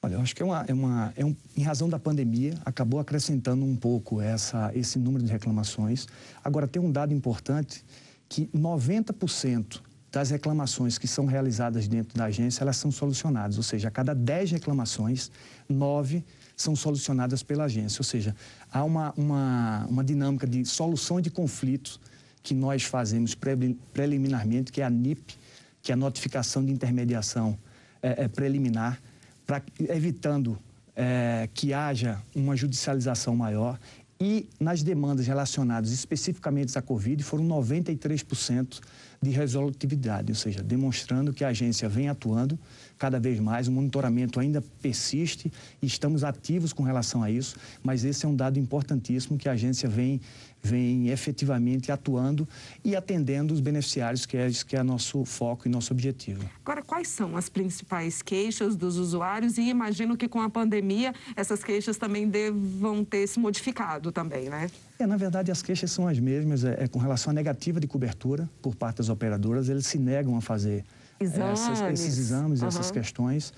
Olha, 0.00 0.14
eu 0.14 0.20
acho 0.20 0.36
que 0.36 0.42
é 0.42 0.44
uma, 0.44 0.64
é 0.68 0.72
uma 0.72 1.12
é 1.16 1.24
um, 1.24 1.34
em 1.56 1.62
razão 1.62 1.88
da 1.88 1.98
pandemia, 1.98 2.54
acabou 2.64 3.00
acrescentando 3.00 3.64
um 3.64 3.74
pouco 3.74 4.20
essa, 4.20 4.70
esse 4.72 5.00
número 5.00 5.24
de 5.24 5.32
reclamações. 5.32 6.06
Agora, 6.44 6.68
tem 6.68 6.80
um 6.80 6.92
dado 6.92 7.12
importante 7.12 7.84
que 8.28 8.46
90% 8.48 9.80
das 10.14 10.30
reclamações 10.30 10.96
que 10.96 11.08
são 11.08 11.26
realizadas 11.26 11.88
dentro 11.88 12.16
da 12.16 12.26
agência, 12.26 12.62
elas 12.62 12.76
são 12.76 12.90
solucionadas. 12.92 13.56
Ou 13.56 13.64
seja, 13.64 13.88
a 13.88 13.90
cada 13.90 14.14
10 14.14 14.52
reclamações, 14.52 15.30
9 15.68 16.24
são 16.56 16.76
solucionadas 16.76 17.42
pela 17.42 17.64
agência. 17.64 18.00
Ou 18.00 18.04
seja, 18.04 18.34
há 18.72 18.84
uma, 18.84 19.12
uma, 19.16 19.86
uma 19.88 20.04
dinâmica 20.04 20.46
de 20.46 20.64
solução 20.64 21.20
de 21.20 21.30
conflitos 21.30 22.00
que 22.44 22.54
nós 22.54 22.84
fazemos 22.84 23.34
pre, 23.34 23.76
preliminarmente, 23.92 24.70
que 24.70 24.80
é 24.80 24.84
a 24.84 24.90
NIP, 24.90 25.34
que 25.82 25.90
é 25.90 25.94
a 25.94 25.96
notificação 25.96 26.64
de 26.64 26.70
intermediação 26.70 27.58
é, 28.00 28.24
é, 28.24 28.28
preliminar, 28.28 29.02
pra, 29.44 29.60
evitando 29.80 30.56
é, 30.94 31.48
que 31.52 31.74
haja 31.74 32.22
uma 32.36 32.54
judicialização 32.54 33.34
maior 33.34 33.80
e 34.24 34.48
nas 34.58 34.82
demandas 34.82 35.26
relacionadas 35.26 35.92
especificamente 35.92 36.78
à 36.78 36.80
Covid 36.80 37.22
foram 37.22 37.46
93% 37.46 38.80
de 39.20 39.30
resolutividade, 39.30 40.32
ou 40.32 40.34
seja, 40.34 40.62
demonstrando 40.62 41.30
que 41.30 41.44
a 41.44 41.48
agência 41.48 41.90
vem 41.90 42.08
atuando 42.08 42.58
cada 42.98 43.20
vez 43.20 43.38
mais, 43.38 43.68
o 43.68 43.72
monitoramento 43.72 44.40
ainda 44.40 44.62
persiste 44.80 45.52
e 45.82 45.86
estamos 45.86 46.24
ativos 46.24 46.72
com 46.72 46.82
relação 46.82 47.22
a 47.22 47.30
isso, 47.30 47.56
mas 47.82 48.02
esse 48.02 48.24
é 48.24 48.28
um 48.28 48.34
dado 48.34 48.58
importantíssimo 48.58 49.36
que 49.36 49.46
a 49.46 49.52
agência 49.52 49.90
vem, 49.90 50.18
vem 50.64 51.08
efetivamente 51.08 51.92
atuando 51.92 52.48
e 52.82 52.96
atendendo 52.96 53.52
os 53.52 53.60
beneficiários, 53.60 54.24
que 54.24 54.36
é, 54.36 54.50
que 54.66 54.74
é 54.74 54.82
nosso 54.82 55.24
foco 55.24 55.68
e 55.68 55.70
nosso 55.70 55.92
objetivo. 55.92 56.48
Agora, 56.64 56.82
quais 56.82 57.08
são 57.08 57.36
as 57.36 57.50
principais 57.50 58.22
queixas 58.22 58.74
dos 58.74 58.96
usuários? 58.96 59.58
E 59.58 59.68
imagino 59.68 60.16
que 60.16 60.26
com 60.26 60.40
a 60.40 60.48
pandemia 60.48 61.14
essas 61.36 61.62
queixas 61.62 61.98
também 61.98 62.26
devam 62.26 63.04
ter 63.04 63.26
se 63.26 63.38
modificado 63.38 64.10
também, 64.10 64.48
né? 64.48 64.70
É, 64.98 65.06
na 65.06 65.18
verdade, 65.18 65.50
as 65.50 65.60
queixas 65.60 65.90
são 65.90 66.08
as 66.08 66.18
mesmas. 66.18 66.64
É, 66.64 66.84
é 66.84 66.88
com 66.88 66.98
relação 66.98 67.30
à 67.30 67.34
negativa 67.34 67.78
de 67.78 67.86
cobertura 67.86 68.48
por 68.62 68.74
parte 68.74 68.98
das 68.98 69.10
operadoras, 69.10 69.68
eles 69.68 69.86
se 69.86 69.98
negam 69.98 70.36
a 70.36 70.40
fazer 70.40 70.84
essas, 71.20 71.80
esses 71.92 72.18
exames, 72.18 72.62
uhum. 72.62 72.68
essas 72.68 72.90
questões. 72.90 73.52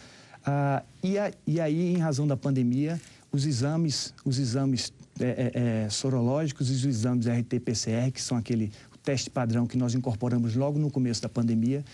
Ah, 0.45 0.83
e, 1.03 1.19
a, 1.19 1.33
e, 1.47 1.61
aí, 1.61 1.95
em 1.95 1.99
razão 1.99 2.27
da 2.27 2.37
pandemia, 2.37 3.01
os 3.33 3.45
exames, 3.45 4.15
os 4.25 4.39
exames 4.39 4.93
é, 5.21 5.53
é, 5.55 5.85
é 5.85 5.91
sorológicos 5.91 6.71
e 6.71 6.73
os 6.73 6.85
exames 6.85 7.27
RT-PCR, 7.27 8.11
que 8.13 8.23
são 8.23 8.37
aquele 8.37 8.73
teste 9.03 9.31
padrão 9.31 9.67
que 9.67 9.77
nós 9.77 9.95
incorporamos 9.95 10.55
logo 10.57 10.79
no 10.79 10.91
começo 10.91 11.23
da 11.23 11.29
pandemia, 11.29 11.85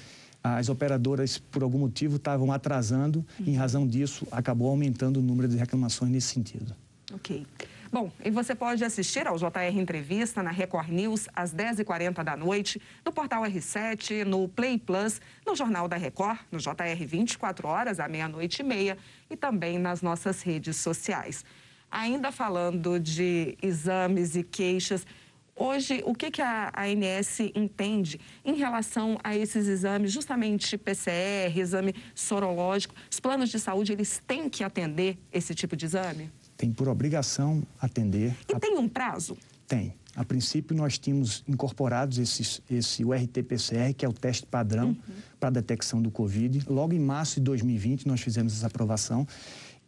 as 0.43 0.69
operadoras, 0.69 1.39
por 1.39 1.63
algum 1.63 1.79
motivo, 1.79 2.17
estavam 2.17 2.51
atrasando, 2.51 3.25
uhum. 3.39 3.47
e 3.47 3.51
em 3.51 3.55
razão 3.55 3.87
disso, 3.87 4.27
acabou 4.31 4.69
aumentando 4.69 5.21
o 5.21 5.23
número 5.23 5.49
de 5.49 5.57
reclamações 5.57 6.11
nesse 6.11 6.29
sentido. 6.29 6.75
Ok. 7.15 7.47
Bom, 7.93 8.11
e 8.25 8.31
você 8.31 8.55
pode 8.55 8.83
assistir 8.83 9.27
ao 9.27 9.37
JR 9.37 9.79
Entrevista 9.79 10.43
na 10.43 10.51
Record 10.51 10.89
News 10.89 11.29
às 11.37 11.53
10h40 11.53 12.25
da 12.25 12.35
noite, 12.35 12.81
no 13.05 13.13
portal 13.13 13.43
R7, 13.43 14.25
no 14.25 14.49
Play 14.49 14.79
Plus, 14.79 15.21
no 15.47 15.55
Jornal 15.55 15.87
da 15.87 15.99
Record, 15.99 16.39
no 16.51 16.59
JR 16.59 17.07
24 17.07 17.69
horas, 17.69 18.01
à 18.01 18.09
meia-noite 18.09 18.63
e 18.63 18.65
meia, 18.65 18.97
e 19.29 19.37
também 19.37 19.79
nas 19.79 20.01
nossas 20.01 20.41
redes 20.41 20.79
sociais. 20.79 21.45
Ainda 21.91 22.33
falando 22.33 22.99
de 22.99 23.59
exames 23.61 24.37
e 24.37 24.43
queixas, 24.43 25.07
Hoje, 25.55 26.03
o 26.07 26.15
que, 26.15 26.31
que 26.31 26.41
a 26.41 26.73
ANS 26.75 27.41
entende 27.55 28.19
em 28.43 28.55
relação 28.55 29.19
a 29.23 29.37
esses 29.37 29.69
exames, 29.69 30.11
justamente 30.11 30.79
PCR, 30.79 31.55
exame 31.55 31.95
sorológico? 32.15 32.95
Os 33.11 33.21
planos 33.21 33.51
de 33.51 33.61
saúde, 33.61 33.93
eles 33.93 34.21
têm 34.27 34.49
que 34.49 34.65
atender 34.65 35.19
esse 35.31 35.55
tipo 35.55 35.77
de 35.77 35.85
exame? 35.85 36.33
Tem 36.63 36.71
por 36.71 36.89
obrigação 36.89 37.61
atender. 37.81 38.37
E 38.49 38.55
a... 38.55 38.61
tem 38.61 38.79
um 38.79 38.89
prazo? 38.89 39.37
Tem. 39.67 39.93
A 40.15 40.25
princípio, 40.25 40.77
nós 40.77 40.97
tínhamos 40.97 41.43
incorporados 41.49 42.19
esses, 42.19 42.63
esse 42.71 43.05
URT-PCR, 43.05 43.93
que 43.97 44.05
é 44.05 44.09
o 44.09 44.13
teste 44.13 44.47
padrão 44.47 44.91
uhum. 44.91 45.15
para 45.41 45.51
detecção 45.51 46.01
do 46.01 46.09
Covid. 46.09 46.65
Logo 46.69 46.95
em 46.95 47.01
março 47.01 47.41
de 47.41 47.41
2020, 47.47 48.07
nós 48.07 48.21
fizemos 48.21 48.53
essa 48.53 48.69
aprovação. 48.69 49.27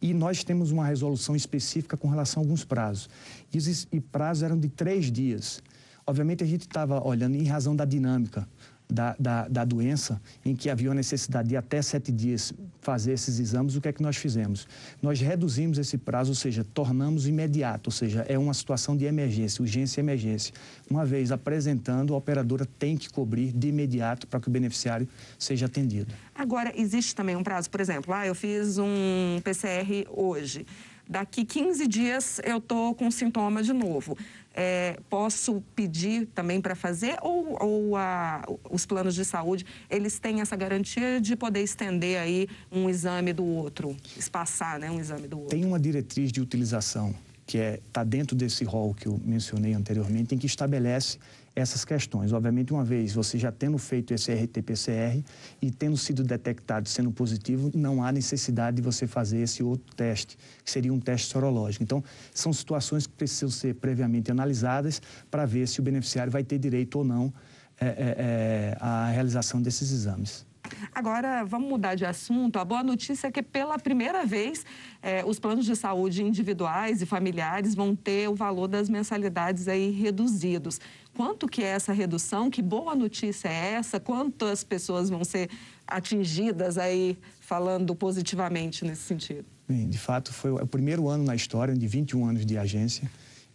E 0.02 0.12
nós 0.12 0.42
temos 0.42 0.72
uma 0.72 0.84
resolução 0.84 1.36
específica 1.36 1.96
com 1.96 2.08
relação 2.08 2.42
a 2.42 2.44
alguns 2.44 2.64
prazos. 2.64 3.08
E, 3.52 3.58
e 3.96 4.00
prazos 4.00 4.42
eram 4.42 4.58
de 4.58 4.68
três 4.68 5.12
dias. 5.12 5.62
Obviamente, 6.04 6.42
a 6.42 6.46
gente 6.46 6.62
estava 6.62 7.06
olhando 7.06 7.36
em 7.36 7.44
razão 7.44 7.76
da 7.76 7.84
dinâmica 7.84 8.48
da, 8.88 9.16
da, 9.18 9.48
da, 9.48 9.64
doença, 9.64 10.20
em 10.44 10.54
que 10.54 10.68
havia 10.68 10.90
a 10.90 10.94
necessidade 10.94 11.48
de 11.48 11.56
até 11.56 11.80
sete 11.80 12.12
dias 12.12 12.52
fazer 12.80 13.12
esses 13.12 13.38
exames, 13.38 13.74
o 13.76 13.80
que 13.80 13.88
é 13.88 13.92
que 13.92 14.02
nós 14.02 14.16
fizemos? 14.16 14.68
Nós 15.00 15.20
reduzimos 15.20 15.78
esse 15.78 15.96
prazo, 15.96 16.30
ou 16.30 16.34
seja, 16.34 16.64
tornamos 16.64 17.26
imediato, 17.26 17.88
ou 17.88 17.92
seja, 17.92 18.24
é 18.28 18.38
uma 18.38 18.52
situação 18.52 18.96
de 18.96 19.04
emergência, 19.04 19.62
urgência 19.62 20.00
e 20.00 20.02
emergência. 20.02 20.54
Uma 20.88 21.04
vez 21.04 21.32
apresentando, 21.32 22.14
a 22.14 22.16
operadora 22.16 22.66
tem 22.78 22.96
que 22.96 23.08
cobrir 23.08 23.52
de 23.52 23.68
imediato 23.68 24.26
para 24.26 24.38
que 24.38 24.48
o 24.48 24.50
beneficiário 24.50 25.08
seja 25.38 25.66
atendido. 25.66 26.12
Agora, 26.34 26.72
existe 26.76 27.14
também 27.14 27.36
um 27.36 27.42
prazo, 27.42 27.70
por 27.70 27.80
exemplo, 27.80 28.12
ah, 28.12 28.26
eu 28.26 28.34
fiz 28.34 28.78
um 28.78 29.40
PCR 29.42 30.06
hoje. 30.10 30.66
Daqui 31.08 31.44
15 31.44 31.86
dias 31.86 32.40
eu 32.44 32.58
estou 32.58 32.94
com 32.94 33.10
sintoma 33.10 33.62
de 33.62 33.72
novo 33.72 34.16
é, 34.54 34.96
posso 35.10 35.62
pedir 35.74 36.26
também 36.26 36.60
para 36.60 36.76
fazer 36.76 37.16
ou, 37.20 37.58
ou 37.60 37.96
a, 37.96 38.44
os 38.70 38.86
planos 38.86 39.14
de 39.14 39.24
saúde 39.24 39.66
eles 39.90 40.18
têm 40.20 40.40
essa 40.40 40.54
garantia 40.54 41.20
de 41.20 41.34
poder 41.34 41.62
estender 41.62 42.20
aí 42.20 42.46
um 42.70 42.88
exame 42.88 43.32
do 43.32 43.44
outro, 43.44 43.96
espaçar 44.16 44.78
né, 44.78 44.90
um 44.90 45.00
exame 45.00 45.26
do 45.26 45.40
outro? 45.40 45.56
Tem 45.56 45.64
uma 45.64 45.80
diretriz 45.80 46.30
de 46.30 46.40
utilização 46.40 47.12
que 47.44 47.58
está 47.58 47.74
é, 47.74 47.80
tá 47.92 48.04
dentro 48.04 48.36
desse 48.36 48.64
rol 48.64 48.94
que 48.94 49.06
eu 49.06 49.20
mencionei 49.24 49.74
anteriormente, 49.74 50.34
em 50.34 50.38
que 50.38 50.46
estabelece 50.46 51.18
essas 51.54 51.84
questões. 51.84 52.32
Obviamente, 52.32 52.72
uma 52.72 52.84
vez 52.84 53.14
você 53.14 53.38
já 53.38 53.52
tendo 53.52 53.78
feito 53.78 54.12
esse 54.12 54.32
RT-PCR 54.32 55.24
e 55.62 55.70
tendo 55.70 55.96
sido 55.96 56.24
detectado 56.24 56.88
sendo 56.88 57.10
positivo, 57.10 57.70
não 57.74 58.02
há 58.02 58.10
necessidade 58.10 58.76
de 58.76 58.82
você 58.82 59.06
fazer 59.06 59.40
esse 59.40 59.62
outro 59.62 59.94
teste, 59.94 60.36
que 60.64 60.70
seria 60.70 60.92
um 60.92 61.00
teste 61.00 61.28
sorológico. 61.28 61.84
Então, 61.84 62.02
são 62.32 62.52
situações 62.52 63.06
que 63.06 63.12
precisam 63.12 63.50
ser 63.50 63.74
previamente 63.74 64.30
analisadas 64.30 65.00
para 65.30 65.46
ver 65.46 65.68
se 65.68 65.80
o 65.80 65.82
beneficiário 65.82 66.32
vai 66.32 66.42
ter 66.42 66.58
direito 66.58 66.98
ou 66.98 67.04
não 67.04 67.32
é, 67.80 67.86
é, 67.86 67.94
é, 67.96 68.76
à 68.80 69.10
realização 69.10 69.60
desses 69.62 69.90
exames. 69.92 70.46
Agora, 70.94 71.44
vamos 71.44 71.68
mudar 71.68 71.94
de 71.94 72.06
assunto. 72.06 72.58
A 72.58 72.64
boa 72.64 72.82
notícia 72.82 73.28
é 73.28 73.30
que, 73.30 73.42
pela 73.42 73.78
primeira 73.78 74.24
vez, 74.24 74.64
eh, 75.02 75.22
os 75.26 75.38
planos 75.38 75.66
de 75.66 75.76
saúde 75.76 76.22
individuais 76.22 77.02
e 77.02 77.06
familiares 77.06 77.74
vão 77.74 77.94
ter 77.94 78.28
o 78.28 78.34
valor 78.34 78.66
das 78.66 78.88
mensalidades 78.88 79.68
aí 79.68 79.90
reduzidos. 79.90 80.80
Quanto 81.14 81.46
que 81.46 81.62
é 81.62 81.66
essa 81.66 81.92
redução? 81.92 82.50
Que 82.50 82.60
boa 82.60 82.94
notícia 82.94 83.48
é 83.48 83.74
essa? 83.74 84.00
Quantas 84.00 84.64
pessoas 84.64 85.08
vão 85.08 85.24
ser 85.24 85.48
atingidas 85.86 86.76
aí, 86.76 87.16
falando 87.40 87.94
positivamente 87.94 88.84
nesse 88.84 89.02
sentido? 89.02 89.44
Bem, 89.68 89.88
de 89.88 89.98
fato, 89.98 90.32
foi 90.32 90.50
o 90.50 90.66
primeiro 90.66 91.08
ano 91.08 91.24
na 91.24 91.36
história, 91.36 91.74
de 91.74 91.86
21 91.86 92.26
anos 92.26 92.44
de 92.44 92.58
agência, 92.58 93.08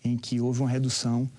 em 0.03 0.17
que 0.17 0.39
houve 0.39 0.61
uma 0.61 0.69
redução 0.69 1.29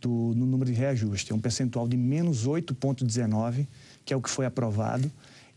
do, 0.00 0.34
no 0.34 0.44
número 0.44 0.70
de 0.70 0.76
reajuste. 0.76 1.32
Um 1.32 1.40
percentual 1.40 1.86
de 1.86 1.96
menos 1.96 2.46
8,19%, 2.46 3.66
que 4.04 4.12
é 4.12 4.16
o 4.16 4.20
que 4.20 4.30
foi 4.30 4.46
aprovado, 4.46 5.10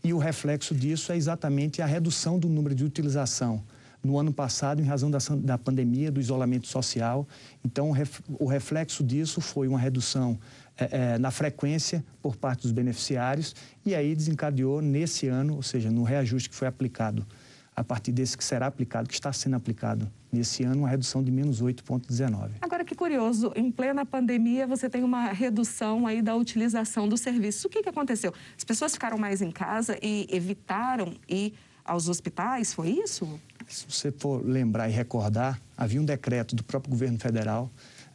e 0.04 0.12
o 0.12 0.18
reflexo 0.18 0.74
disso 0.74 1.10
é 1.10 1.16
exatamente 1.16 1.82
a 1.82 1.86
redução 1.86 2.38
do 2.38 2.48
número 2.48 2.74
de 2.74 2.84
utilização 2.84 3.62
no 4.02 4.18
ano 4.18 4.32
passado 4.32 4.82
em 4.82 4.84
razão 4.84 5.10
da, 5.10 5.18
da 5.36 5.56
pandemia, 5.56 6.10
do 6.10 6.20
isolamento 6.20 6.66
social. 6.66 7.26
Então, 7.64 7.92
o 8.38 8.46
reflexo 8.46 9.04
disso 9.04 9.40
foi 9.40 9.68
uma 9.68 9.78
redução 9.78 10.38
é, 10.76 11.14
é, 11.14 11.18
na 11.18 11.30
frequência 11.30 12.04
por 12.20 12.36
parte 12.36 12.62
dos 12.62 12.72
beneficiários 12.72 13.54
e 13.84 13.94
aí 13.94 14.14
desencadeou 14.14 14.80
nesse 14.80 15.28
ano, 15.28 15.54
ou 15.56 15.62
seja, 15.62 15.90
no 15.90 16.02
reajuste 16.02 16.48
que 16.48 16.56
foi 16.56 16.66
aplicado 16.66 17.26
a 17.74 17.82
partir 17.82 18.12
desse 18.12 18.36
que 18.36 18.44
será 18.44 18.66
aplicado, 18.66 19.08
que 19.08 19.14
está 19.14 19.32
sendo 19.32 19.56
aplicado 19.56 20.10
nesse 20.30 20.62
ano, 20.62 20.80
uma 20.80 20.88
redução 20.88 21.22
de 21.22 21.30
menos 21.30 21.62
8,19. 21.62 22.50
Agora, 22.60 22.84
que 22.84 22.94
curioso, 22.94 23.52
em 23.56 23.70
plena 23.70 24.04
pandemia 24.04 24.66
você 24.66 24.90
tem 24.90 25.02
uma 25.02 25.32
redução 25.32 26.06
aí 26.06 26.20
da 26.20 26.34
utilização 26.36 27.08
do 27.08 27.16
serviço. 27.16 27.66
O 27.66 27.70
que, 27.70 27.82
que 27.82 27.88
aconteceu? 27.88 28.32
As 28.56 28.64
pessoas 28.64 28.92
ficaram 28.92 29.16
mais 29.16 29.40
em 29.40 29.50
casa 29.50 29.98
e 30.02 30.26
evitaram 30.30 31.14
ir 31.28 31.54
aos 31.84 32.08
hospitais, 32.08 32.72
foi 32.72 32.90
isso? 32.90 33.40
Se 33.68 33.84
você 33.88 34.10
for 34.12 34.44
lembrar 34.44 34.88
e 34.88 34.92
recordar, 34.92 35.60
havia 35.76 36.00
um 36.00 36.04
decreto 36.04 36.54
do 36.54 36.62
próprio 36.62 36.90
governo 36.90 37.18
federal 37.18 37.70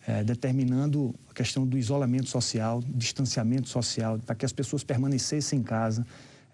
é, 0.07 0.23
determinando 0.23 1.13
a 1.29 1.33
questão 1.33 1.67
do 1.67 1.77
isolamento 1.77 2.29
social, 2.29 2.81
distanciamento 2.87 3.67
social, 3.67 4.17
para 4.25 4.35
que 4.35 4.45
as 4.45 4.53
pessoas 4.53 4.83
permanecessem 4.83 5.59
em 5.59 5.63
casa, 5.63 6.07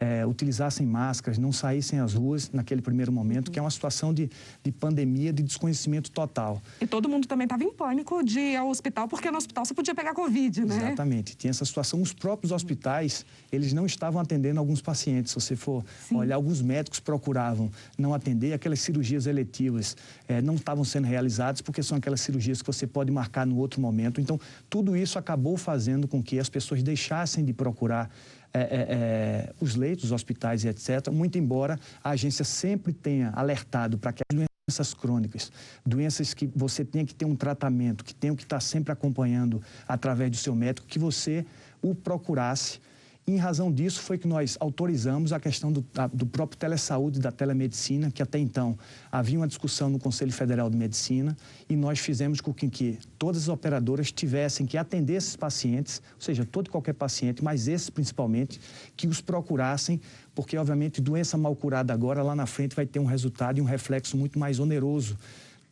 é, 0.04 0.26
utilizassem 0.26 0.86
máscaras, 0.86 1.38
não 1.38 1.54
saíssem 1.54 2.00
às 2.00 2.14
ruas 2.14 2.52
naquele 2.52 2.82
primeiro 2.82 3.10
momento, 3.10 3.50
que 3.50 3.58
é 3.58 3.62
uma 3.62 3.72
situação 3.72 4.14
de, 4.14 4.30
de 4.62 4.70
pandemia, 4.70 5.32
de 5.32 5.42
desconhecimento 5.42 6.12
total. 6.12 6.62
E 6.82 6.86
todo 6.86 7.08
mundo 7.08 7.26
também 7.26 7.46
estava 7.46 7.64
em 7.64 7.72
pânico 7.72 8.22
de 8.22 8.38
ir 8.38 8.58
ao 8.58 8.70
hospital, 8.70 9.08
porque 9.08 9.32
no 9.32 9.38
hospital 9.38 9.64
você 9.64 9.74
podia 9.74 9.96
pegar 9.96 10.14
Covid, 10.14 10.66
né? 10.66 10.76
Exatamente. 10.76 11.38
Tinha 11.38 11.52
essa 11.52 11.64
situação. 11.64 12.02
Os 12.02 12.12
próprios 12.12 12.52
hospitais, 12.52 13.26
eles 13.50 13.72
não 13.72 13.86
estavam 13.86 14.22
atendendo 14.22 14.60
alguns 14.60 14.82
pacientes. 14.82 15.32
Se 15.32 15.40
você 15.40 15.56
for 15.56 15.86
Sim. 16.10 16.18
olhar, 16.18 16.36
alguns 16.36 16.62
médicos 16.62 17.00
procuravam 17.00 17.72
não 17.98 18.14
atender, 18.14 18.52
aquelas 18.52 18.82
cirurgias 18.82 19.26
eletivas 19.26 19.96
é, 20.28 20.42
não 20.42 20.56
estavam 20.56 20.84
sendo 20.84 21.08
realizadas, 21.08 21.62
porque 21.62 21.82
são 21.82 21.98
aquelas 21.98 22.20
cirurgias 22.20 22.62
que 22.62 22.68
você 22.68 22.86
pode 22.86 23.10
marcar 23.10 23.48
no 23.48 23.56
outro 23.56 23.80
momento. 23.80 24.20
Então, 24.20 24.38
tudo 24.70 24.98
isso 24.98 25.18
acabou 25.18 25.56
fazendo 25.56 26.10
com 26.10 26.22
que 26.22 26.40
as 26.40 26.50
pessoas 26.50 26.84
deixassem 26.84 27.46
de 27.46 27.54
procurar 27.54 28.12
é, 28.54 28.60
é, 28.60 28.66
é, 28.66 29.54
os 29.60 29.76
leitos, 29.76 30.06
os 30.06 30.12
hospitais 30.12 30.64
e 30.64 30.68
etc., 30.68 31.10
muito 31.12 31.38
embora 31.38 31.80
a 32.04 32.12
agência 32.12 32.46
sempre 32.46 32.94
tenha 32.94 33.32
alertado 33.36 33.98
para 33.98 34.14
que 34.14 34.24
as 34.30 34.36
doenças 34.36 34.94
crônicas, 34.94 35.52
doenças 35.86 36.34
que 36.34 36.48
você 36.56 36.86
tenha 36.86 37.06
que 37.06 37.16
ter 37.16 37.26
um 37.26 37.36
tratamento, 37.36 38.04
que 38.04 38.14
tenha 38.14 38.36
que 38.36 38.44
estar 38.44 38.60
sempre 38.60 38.92
acompanhando 38.92 39.62
através 39.88 40.30
do 40.30 40.38
seu 40.38 40.54
médico, 40.56 40.88
que 40.88 41.00
você 41.00 41.46
o 41.82 41.96
procurasse 41.96 42.80
em 43.26 43.38
razão 43.38 43.72
disso 43.72 44.02
foi 44.02 44.18
que 44.18 44.28
nós 44.28 44.58
autorizamos 44.60 45.32
a 45.32 45.40
questão 45.40 45.72
do, 45.72 45.86
a, 45.98 46.08
do 46.08 46.26
próprio 46.26 46.58
telesaúde, 46.58 47.22
da 47.22 47.32
telemedicina, 47.32 48.12
que 48.12 48.22
até 48.22 48.38
então 48.38 48.78
havia 49.10 49.40
uma 49.40 49.48
discussão 49.48 49.90
no 49.90 49.98
Conselho 49.98 50.34
Federal 50.34 50.70
de 50.70 50.76
Medicina, 50.76 51.38
e 51.70 51.76
nós 51.76 52.00
fizemos 52.00 52.42
com 52.42 52.54
que, 52.54 52.68
que 52.70 53.00
todas 53.18 53.44
as 53.44 53.48
operadoras 53.48 54.12
tivessem 54.12 54.66
que 54.66 54.78
atender 54.78 55.14
esses 55.14 55.38
pacientes, 55.38 56.02
ou 56.16 56.22
seja, 56.22 56.44
todo 56.44 56.68
e 56.68 56.70
qualquer 56.70 56.94
paciente, 56.94 57.42
mas 57.42 57.70
esses 57.70 57.90
principalmente, 57.90 58.60
que 58.98 59.08
os 59.08 59.22
procurassem, 59.22 60.02
porque 60.36 60.58
obviamente 60.58 61.00
doença 61.00 61.38
mal 61.38 61.56
curada 61.56 61.94
agora, 61.94 62.22
lá 62.22 62.36
na 62.36 62.46
frente, 62.46 62.76
vai 62.76 62.86
ter 62.86 63.00
um 63.00 63.06
resultado 63.06 63.58
e 63.58 63.62
um 63.62 63.66
reflexo 63.66 64.18
muito 64.18 64.38
mais 64.38 64.60
oneroso 64.60 65.18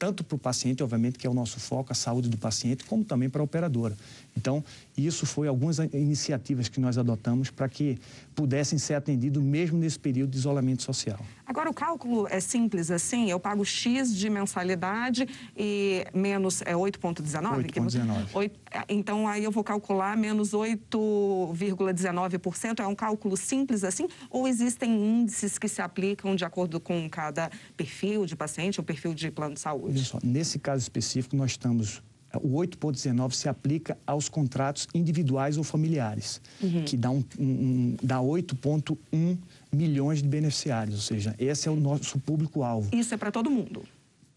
tanto 0.01 0.23
para 0.23 0.35
o 0.35 0.39
paciente, 0.39 0.81
obviamente, 0.81 1.19
que 1.19 1.27
é 1.27 1.29
o 1.29 1.33
nosso 1.33 1.59
foco, 1.59 1.91
a 1.91 1.95
saúde 1.95 2.27
do 2.27 2.35
paciente, 2.35 2.83
como 2.85 3.03
também 3.03 3.29
para 3.29 3.39
a 3.39 3.43
operadora. 3.43 3.95
Então, 4.35 4.63
isso 4.97 5.27
foi 5.27 5.47
algumas 5.47 5.77
iniciativas 5.77 6.67
que 6.67 6.79
nós 6.79 6.97
adotamos 6.97 7.51
para 7.51 7.69
que 7.69 7.99
pudessem 8.41 8.79
ser 8.79 8.95
atendidos 8.95 9.43
mesmo 9.43 9.77
nesse 9.77 9.99
período 9.99 10.31
de 10.31 10.39
isolamento 10.39 10.81
social. 10.81 11.19
Agora, 11.45 11.69
o 11.69 11.73
cálculo 11.73 12.27
é 12.27 12.39
simples 12.39 12.89
assim? 12.89 13.29
Eu 13.29 13.39
pago 13.39 13.63
X 13.63 14.17
de 14.17 14.31
mensalidade 14.31 15.27
e 15.55 16.03
menos 16.11 16.63
é 16.63 16.73
8,19? 16.73 17.71
8,19. 17.71 18.51
Então, 18.89 19.27
aí 19.27 19.43
eu 19.43 19.51
vou 19.51 19.63
calcular 19.63 20.17
menos 20.17 20.53
8,19%. 20.53 22.79
É 22.79 22.87
um 22.87 22.95
cálculo 22.95 23.37
simples 23.37 23.83
assim? 23.83 24.07
Ou 24.31 24.47
existem 24.47 24.91
índices 24.91 25.59
que 25.59 25.67
se 25.67 25.83
aplicam 25.83 26.35
de 26.35 26.43
acordo 26.43 26.79
com 26.79 27.07
cada 27.07 27.51
perfil 27.77 28.25
de 28.25 28.35
paciente 28.35 28.79
ou 28.79 28.83
perfil 28.83 29.13
de 29.13 29.29
plano 29.29 29.53
de 29.53 29.59
saúde? 29.59 30.03
Só, 30.03 30.17
nesse 30.23 30.57
caso 30.57 30.81
específico, 30.81 31.35
nós 31.35 31.51
estamos 31.51 32.01
o 32.37 32.57
8.19 32.59 33.33
se 33.33 33.49
aplica 33.49 33.97
aos 34.05 34.29
contratos 34.29 34.87
individuais 34.93 35.57
ou 35.57 35.63
familiares, 35.63 36.41
uhum. 36.61 36.83
que 36.83 36.95
dá, 36.95 37.09
um, 37.09 37.23
um, 37.39 37.95
dá 38.01 38.19
8.1 38.19 39.37
milhões 39.71 40.21
de 40.21 40.27
beneficiários, 40.27 40.95
ou 40.95 41.01
seja, 41.01 41.35
esse 41.37 41.67
é 41.67 41.71
o 41.71 41.75
nosso 41.75 42.19
público-alvo. 42.19 42.89
Isso 42.95 43.13
é 43.13 43.17
para 43.17 43.31
todo 43.31 43.49
mundo? 43.49 43.83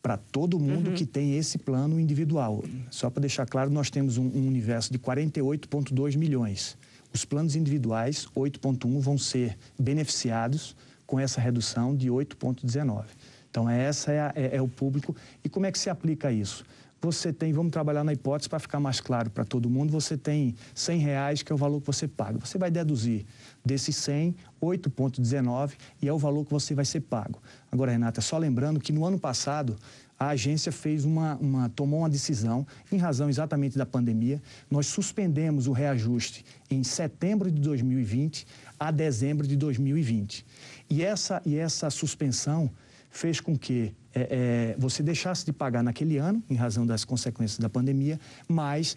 Para 0.03 0.17
todo 0.17 0.59
mundo 0.59 0.91
uhum. 0.91 0.95
que 0.95 1.07
tem 1.07 1.37
esse 1.37 1.57
plano 1.59 1.99
individual. 1.99 2.63
Só 2.91 3.09
para 3.09 3.23
deixar 3.23 3.47
claro, 3.47 3.71
nós 3.71 3.91
temos 3.91 4.19
um, 4.19 4.27
um 4.27 4.47
universo 4.47 4.93
de 4.93 4.99
48,2 4.99 6.17
milhões. 6.17 6.77
Os 7.13 7.25
planos 7.25 7.57
individuais, 7.57 8.27
8,1, 8.37 9.01
vão 9.01 9.17
ser 9.17 9.57
beneficiados 9.79 10.77
com 11.07 11.19
essa 11.19 11.41
redução 11.41 11.97
de 11.97 12.09
8,19. 12.09 13.05
Então, 13.49 13.71
essa 13.71 14.11
é, 14.11 14.21
a, 14.21 14.33
é, 14.35 14.57
é 14.57 14.63
o 14.63 14.67
público. 14.67 15.15
E 15.45 15.49
como 15.49 15.65
é 15.65 15.71
que 15.71 15.79
se 15.79 15.89
aplica 15.89 16.33
isso? 16.33 16.65
Você 17.05 17.33
tem, 17.33 17.53
vamos 17.53 17.71
trabalhar 17.71 18.03
na 18.03 18.13
hipótese 18.13 18.49
para 18.49 18.59
ficar 18.59 18.81
mais 18.81 19.01
claro 19.01 19.31
para 19.31 19.45
todo 19.45 19.69
mundo, 19.69 19.93
você 19.93 20.17
tem 20.17 20.55
100 20.75 20.99
reais, 20.99 21.43
que 21.43 21.53
é 21.53 21.55
o 21.55 21.59
valor 21.59 21.81
que 21.81 21.87
você 21.87 22.09
paga. 22.09 22.39
Você 22.39 22.59
vai 22.59 22.71
deduzir 22.71 23.27
desses 23.65 23.97
100, 23.97 24.35
8,19 24.63 25.73
e 26.01 26.09
é 26.09 26.13
o 26.13 26.19
valor 26.19 26.45
que 26.45 26.51
você 26.51 26.75
vai 26.75 26.85
ser 26.85 27.01
pago. 27.01 27.43
Agora, 27.71 27.93
Renata, 27.93 28.21
só 28.21 28.39
lembrando 28.39 28.81
que 28.81 28.93
no 28.93 29.05
ano 29.05 29.19
passado 29.19 29.77
a 30.19 30.29
agência 30.29 30.71
fez 30.71 31.05
uma, 31.05 31.37
uma, 31.37 31.69
tomou 31.69 32.01
uma 32.01 32.09
decisão, 32.09 32.67
em 32.91 32.97
razão 32.97 33.29
exatamente 33.29 33.77
da 33.77 33.85
pandemia, 33.85 34.41
nós 34.71 34.87
suspendemos 34.87 35.67
o 35.67 35.73
reajuste 35.73 36.45
em 36.71 36.83
setembro 36.85 37.51
de 37.51 37.61
2020 37.61 38.47
a 38.79 38.91
dezembro 38.91 39.47
de 39.47 39.57
2020. 39.57 40.47
E 40.89 41.03
essa, 41.03 41.43
e 41.45 41.57
essa 41.57 41.91
suspensão 41.91 42.71
fez 43.15 43.41
com 43.41 43.57
que 43.57 43.95
é, 44.13 44.75
é, 44.75 44.77
você 44.77 45.03
deixasse 45.03 45.47
de 45.47 45.53
pagar 45.53 45.85
naquele 45.85 46.19
ano, 46.19 46.43
em 46.51 46.55
razão 46.55 46.85
das 46.85 47.05
consequências 47.05 47.61
da 47.61 47.71
pandemia, 47.71 48.19
mas 48.49 48.97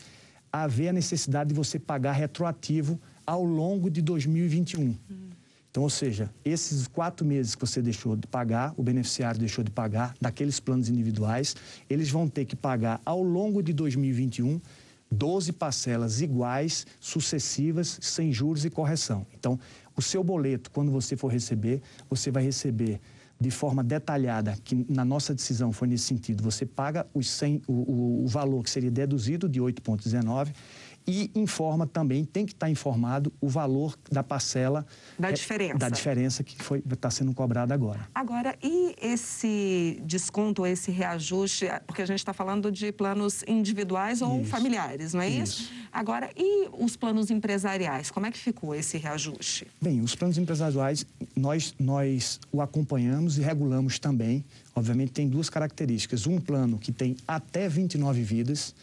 haver 0.52 0.90
a 0.90 0.94
necessidade 0.94 1.50
de 1.50 1.56
você 1.56 1.78
pagar 1.78 2.14
retroativo 2.14 3.00
ao 3.26 3.44
longo 3.44 3.92
de 3.92 4.02
2021. 4.02 4.82
Hum. 4.82 4.98
Então, 5.70 5.84
ou 5.84 5.90
seja, 5.90 6.34
esses 6.44 6.88
quatro 6.88 7.24
meses 7.24 7.54
que 7.54 7.62
você 7.62 7.80
deixou 7.80 8.16
de 8.16 8.26
pagar, 8.26 8.74
o 8.76 8.82
beneficiário 8.82 9.40
deixou 9.40 9.64
de 9.64 9.70
pagar, 9.70 10.16
daqueles 10.20 10.60
planos 10.60 10.90
individuais, 10.90 11.56
eles 11.88 12.10
vão 12.10 12.28
ter 12.28 12.46
que 12.46 12.56
pagar 12.56 13.00
ao 13.06 13.22
longo 13.22 13.62
de 13.62 13.72
2021 13.72 14.60
12 15.10 15.54
parcelas 15.54 16.22
iguais, 16.22 16.86
sucessivas, 17.00 17.98
sem 18.02 18.34
juros 18.34 18.66
e 18.66 18.70
correção. 18.70 19.26
Então, 19.40 19.58
o 19.96 20.02
seu 20.02 20.24
boleto, 20.24 20.70
quando 20.72 20.92
você 20.92 21.16
for 21.16 21.30
receber, 21.32 21.82
você 22.10 22.30
vai 22.30 22.44
receber 22.44 23.00
de 23.40 23.52
forma 23.52 23.84
detalhada, 23.84 24.56
que 24.64 24.86
na 24.90 25.06
nossa 25.06 25.34
decisão 25.34 25.72
foi 25.72 25.88
nesse 25.88 26.06
sentido, 26.06 26.44
você 26.44 26.66
paga 26.66 27.06
os 27.14 27.30
100, 27.30 27.62
o, 27.68 27.74
o, 27.74 28.24
o 28.24 28.28
valor 28.28 28.64
que 28.64 28.70
seria 28.70 28.90
deduzido 28.90 29.48
de 29.48 29.62
8,19 29.62 30.54
e 31.08 31.32
informa 31.34 31.88
também, 31.88 32.26
tem 32.26 32.46
que 32.46 32.52
estar 32.52 32.70
informado 32.70 33.32
o 33.40 33.48
valor 33.48 33.98
da 34.12 34.22
parcela. 34.22 34.86
Da 35.18 35.30
é, 35.30 35.32
diferença. 35.32 35.78
Da 35.78 35.90
diferença 35.90 36.44
que 36.44 36.58
está 36.94 37.10
sendo 37.10 37.34
cobrada 37.34 37.74
agora. 37.74 38.10
Agora, 38.14 38.58
e 38.62 38.94
esse 39.02 40.02
desconto, 40.06 40.66
esse 40.66 40.92
reajuste, 40.92 41.68
porque 41.86 42.02
a 42.02 42.06
gente 42.06 42.20
está 42.20 42.34
falando 42.34 42.70
de 42.70 42.92
planos 42.92 43.42
individuais 43.48 44.22
ou 44.22 44.42
isso. 44.42 44.50
familiares, 44.50 45.14
não 45.14 45.22
é 45.22 45.30
isso? 45.30 45.62
isso? 45.62 45.74
Agora, 45.94 46.30
e 46.36 46.68
os 46.78 46.98
planos 46.98 47.32
empresariais? 47.32 48.12
Como 48.12 48.26
é 48.26 48.32
que 48.32 48.38
ficou 48.38 48.76
esse 48.76 48.98
reajuste? 48.98 49.66
Bem, 49.82 50.02
os 50.02 50.14
planos 50.14 50.38
empresariais, 50.38 51.06
nós, 51.36 51.74
nós 51.80 52.40
o 52.52 52.62
acompanhamos 52.62 53.38
e 53.38 53.42
regulamos 53.42 53.98
também. 53.98 54.44
Obviamente, 54.76 55.14
tem 55.14 55.30
duas 55.30 55.50
características. 55.50 56.28
Um 56.28 56.40
plano 56.40 56.78
que 56.78 56.92
tem 56.92 57.16
até 57.26 57.70
29 57.70 58.22
vidas, 58.22 58.76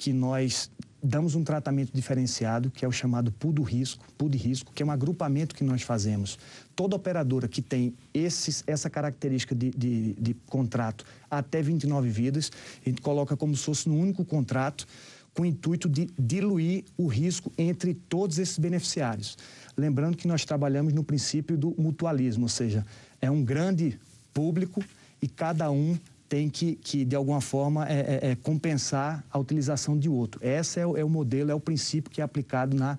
que 0.00 0.14
nós 0.14 0.70
damos 1.02 1.34
um 1.34 1.44
tratamento 1.44 1.92
diferenciado, 1.92 2.70
que 2.70 2.86
é 2.86 2.88
o 2.88 2.92
chamado 2.92 3.30
pool 3.30 3.52
do 3.52 3.62
risco, 3.62 4.02
pool 4.16 4.30
de 4.30 4.38
risco, 4.38 4.72
que 4.72 4.82
é 4.82 4.86
um 4.86 4.90
agrupamento 4.90 5.54
que 5.54 5.62
nós 5.62 5.82
fazemos. 5.82 6.38
Toda 6.74 6.96
operadora 6.96 7.46
que 7.46 7.60
tem 7.60 7.94
esses, 8.14 8.64
essa 8.66 8.88
característica 8.88 9.54
de, 9.54 9.68
de, 9.68 10.14
de 10.14 10.32
contrato 10.48 11.04
até 11.30 11.60
29 11.60 12.08
vidas, 12.08 12.50
a 12.80 12.88
gente 12.88 13.02
coloca 13.02 13.36
como 13.36 13.54
se 13.54 13.62
fosse 13.62 13.90
no 13.90 13.94
único 13.94 14.24
contrato, 14.24 14.86
com 15.34 15.42
o 15.42 15.46
intuito 15.46 15.86
de 15.86 16.08
diluir 16.18 16.84
o 16.96 17.06
risco 17.06 17.52
entre 17.58 17.92
todos 17.92 18.38
esses 18.38 18.58
beneficiários. 18.58 19.36
Lembrando 19.76 20.16
que 20.16 20.26
nós 20.26 20.46
trabalhamos 20.46 20.94
no 20.94 21.04
princípio 21.04 21.58
do 21.58 21.74
mutualismo, 21.76 22.44
ou 22.44 22.48
seja, 22.48 22.86
é 23.20 23.30
um 23.30 23.44
grande 23.44 24.00
público 24.32 24.82
e 25.20 25.28
cada 25.28 25.70
um 25.70 25.98
tem 26.30 26.48
que, 26.48 26.76
que 26.76 27.04
de 27.04 27.16
alguma 27.16 27.40
forma, 27.40 27.88
é, 27.88 28.20
é, 28.22 28.30
é 28.30 28.34
compensar 28.36 29.24
a 29.32 29.36
utilização 29.36 29.98
de 29.98 30.08
outro. 30.08 30.40
Esse 30.42 30.78
é 30.78 30.86
o, 30.86 30.96
é 30.96 31.04
o 31.04 31.08
modelo, 31.08 31.50
é 31.50 31.54
o 31.54 31.58
princípio 31.58 32.08
que 32.08 32.20
é 32.20 32.24
aplicado 32.24 32.76
na, 32.76 32.96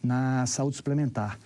na 0.00 0.46
saúde 0.46 0.76
suplementar. 0.76 1.40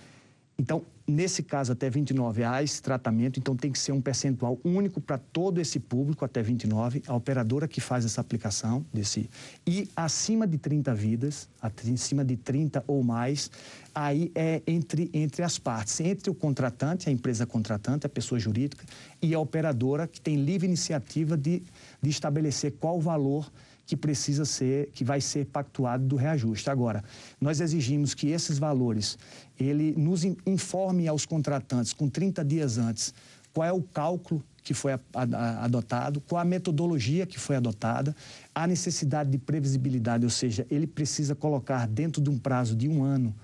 Então, 0.58 0.84
nesse 1.06 1.42
caso, 1.42 1.72
até 1.72 1.90
29 1.90 2.44
há 2.44 2.62
esse 2.62 2.80
tratamento, 2.80 3.38
então 3.38 3.56
tem 3.56 3.70
que 3.70 3.78
ser 3.78 3.92
um 3.92 4.00
percentual 4.00 4.58
único 4.64 5.00
para 5.00 5.18
todo 5.18 5.60
esse 5.60 5.78
público, 5.78 6.24
até 6.24 6.42
29, 6.42 7.02
a 7.06 7.14
operadora 7.14 7.66
que 7.66 7.80
faz 7.80 8.04
essa 8.04 8.20
aplicação 8.20 8.84
desse. 8.92 9.28
E 9.66 9.88
acima 9.96 10.46
de 10.46 10.58
30 10.58 10.94
vidas, 10.94 11.48
acima 11.60 12.24
de 12.24 12.36
30 12.36 12.84
ou 12.86 13.02
mais, 13.02 13.50
aí 13.94 14.30
é 14.34 14.62
entre, 14.66 15.10
entre 15.12 15.42
as 15.42 15.58
partes, 15.58 16.00
entre 16.00 16.30
o 16.30 16.34
contratante, 16.34 17.08
a 17.08 17.12
empresa 17.12 17.46
contratante, 17.46 18.06
a 18.06 18.08
pessoa 18.08 18.38
jurídica, 18.38 18.84
e 19.20 19.34
a 19.34 19.38
operadora 19.38 20.06
que 20.06 20.20
tem 20.20 20.36
livre 20.36 20.66
iniciativa 20.66 21.36
de, 21.36 21.62
de 22.00 22.10
estabelecer 22.10 22.72
qual 22.78 22.98
o 22.98 23.00
valor 23.00 23.50
que 23.92 23.96
precisa 23.96 24.46
ser, 24.46 24.88
que 24.94 25.04
vai 25.04 25.20
ser 25.20 25.44
pactuado 25.44 26.02
do 26.06 26.16
reajuste. 26.16 26.70
Agora, 26.70 27.04
nós 27.38 27.60
exigimos 27.60 28.14
que 28.14 28.28
esses 28.28 28.58
valores, 28.58 29.18
ele 29.60 29.92
nos 29.98 30.24
informe 30.24 31.06
aos 31.06 31.26
contratantes 31.26 31.92
com 31.92 32.08
30 32.08 32.42
dias 32.42 32.78
antes 32.78 33.12
qual 33.52 33.68
é 33.68 33.70
o 33.70 33.82
cálculo 33.82 34.42
que 34.64 34.72
foi 34.72 34.98
adotado, 35.12 36.22
qual 36.22 36.40
a 36.40 36.44
metodologia 36.44 37.26
que 37.26 37.38
foi 37.38 37.56
adotada, 37.56 38.16
a 38.54 38.66
necessidade 38.66 39.28
de 39.28 39.36
previsibilidade, 39.36 40.24
ou 40.24 40.30
seja, 40.30 40.66
ele 40.70 40.86
precisa 40.86 41.34
colocar 41.34 41.86
dentro 41.86 42.22
de 42.22 42.30
um 42.30 42.38
prazo 42.38 42.74
de 42.74 42.88
um 42.88 43.02
ano 43.02 43.34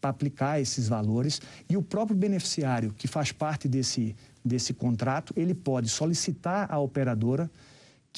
para 0.00 0.08
aplicar 0.08 0.58
esses 0.58 0.88
valores 0.88 1.38
e 1.68 1.76
o 1.76 1.82
próprio 1.82 2.16
beneficiário 2.16 2.94
que 2.96 3.06
faz 3.06 3.30
parte 3.30 3.68
desse, 3.68 4.16
desse 4.42 4.72
contrato, 4.72 5.34
ele 5.36 5.52
pode 5.52 5.90
solicitar 5.90 6.66
à 6.72 6.78
operadora 6.78 7.50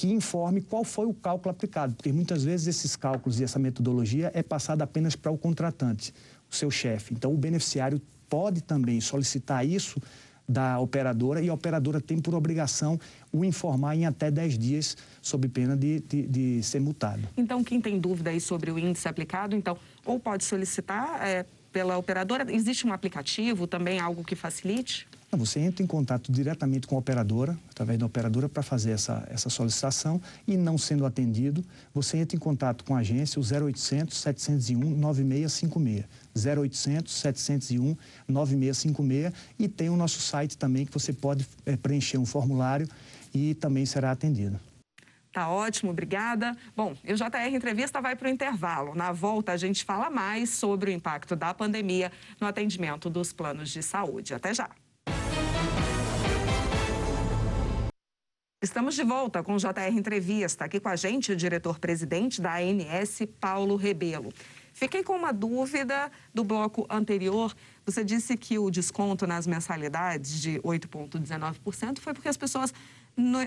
que 0.01 0.11
informe 0.11 0.63
qual 0.63 0.83
foi 0.83 1.05
o 1.05 1.13
cálculo 1.13 1.51
aplicado, 1.51 1.95
porque 1.95 2.11
muitas 2.11 2.43
vezes 2.43 2.69
esses 2.69 2.97
cálculos 2.97 3.39
e 3.39 3.45
essa 3.45 3.59
metodologia 3.59 4.31
é 4.35 4.43
passada 4.43 4.83
apenas 4.83 5.15
para 5.15 5.31
o 5.31 5.37
contratante, 5.37 6.15
o 6.51 6.55
seu 6.55 6.71
chefe. 6.71 7.13
Então, 7.13 7.35
o 7.35 7.37
beneficiário 7.37 8.01
pode 8.27 8.63
também 8.63 8.99
solicitar 9.03 9.67
isso 9.67 10.01
da 10.49 10.81
operadora 10.81 11.43
e 11.43 11.51
a 11.51 11.53
operadora 11.53 12.01
tem 12.01 12.19
por 12.19 12.35
obrigação 12.35 12.99
o 13.31 13.45
informar 13.45 13.95
em 13.95 14.07
até 14.07 14.31
10 14.31 14.59
dias, 14.59 14.97
sob 15.21 15.47
pena 15.49 15.77
de, 15.77 16.01
de, 16.01 16.27
de 16.27 16.63
ser 16.63 16.81
multado. 16.81 17.29
Então, 17.37 17.63
quem 17.63 17.79
tem 17.79 18.01
dúvida 18.01 18.31
aí 18.31 18.41
sobre 18.41 18.71
o 18.71 18.79
índice 18.79 19.07
aplicado, 19.07 19.55
então, 19.55 19.77
ou 20.07 20.19
pode 20.19 20.45
solicitar 20.45 21.21
é, 21.23 21.45
pela 21.71 21.99
operadora, 21.99 22.51
existe 22.51 22.87
um 22.87 22.93
aplicativo 22.95 23.67
também, 23.67 24.01
algo 24.01 24.25
que 24.25 24.35
facilite? 24.35 25.07
Você 25.33 25.61
entra 25.61 25.83
em 25.83 25.87
contato 25.87 26.33
diretamente 26.33 26.89
com 26.89 26.97
a 26.97 26.99
operadora, 26.99 27.57
através 27.71 27.97
da 27.97 28.05
operadora, 28.05 28.49
para 28.49 28.65
fazer 28.65 28.91
essa, 28.91 29.25
essa 29.31 29.49
solicitação 29.49 30.21
e 30.47 30.57
não 30.57 30.77
sendo 30.77 31.07
atendido, 31.07 31.65
você 31.95 32.17
entra 32.17 32.37
em 32.37 32.41
contato 32.41 32.85
com 32.85 32.97
a 32.97 32.99
agência, 32.99 33.41
o 33.41 33.43
0800 33.45 34.17
701 34.17 34.81
9656. 34.97 36.05
0800 36.35 37.13
701 37.13 37.97
9656 38.27 39.33
e 39.59 39.69
tem 39.69 39.89
o 39.89 39.97
nosso 39.97 40.21
site 40.21 40.59
também 40.59 40.85
que 40.85 40.93
você 40.93 41.13
pode 41.13 41.47
é, 41.65 41.77
preencher 41.77 42.19
um 42.19 42.27
formulário 42.27 42.89
e 43.33 43.55
também 43.55 43.87
será 43.87 44.11
atendido. 44.11 44.59
Tá 45.33 45.49
ótimo, 45.49 45.93
obrigada. 45.93 46.57
Bom, 46.75 46.93
o 47.05 47.15
JR 47.15 47.55
Entrevista 47.55 48.01
vai 48.01 48.17
para 48.17 48.27
o 48.27 48.31
intervalo. 48.31 48.97
Na 48.97 49.13
volta, 49.13 49.53
a 49.53 49.57
gente 49.57 49.85
fala 49.85 50.11
mais 50.11 50.51
sobre 50.51 50.91
o 50.91 50.93
impacto 50.93 51.37
da 51.37 51.55
pandemia 51.55 52.11
no 52.41 52.49
atendimento 52.49 53.09
dos 53.09 53.33
planos 53.33 53.71
de 53.71 53.81
saúde. 53.81 54.35
Até 54.35 54.53
já. 54.53 54.69
Estamos 58.63 58.95
de 58.95 59.03
volta 59.03 59.43
com 59.43 59.55
o 59.55 59.57
JR 59.57 59.97
Entrevista. 59.97 60.67
Aqui 60.67 60.79
com 60.79 60.91
a 60.91 60.95
gente 60.95 61.33
o 61.33 61.37
diretor-presidente 61.37 62.43
da 62.43 62.57
ANS, 62.59 63.21
Paulo 63.41 63.75
Rebelo. 63.75 64.31
Fiquei 64.75 65.03
com 65.03 65.15
uma 65.17 65.33
dúvida 65.33 66.13
do 66.35 66.45
bloco 66.45 66.87
anterior. 66.91 67.57
Você 67.87 68.05
disse 68.05 68.37
que 68.37 68.59
o 68.59 68.71
desconto 68.71 69.27
nas 69.27 69.47
mensalidades 69.47 70.43
de 70.43 70.61
8,19% 70.61 72.01
foi 72.01 72.13
porque 72.13 72.29
as 72.29 72.37
pessoas, 72.37 72.75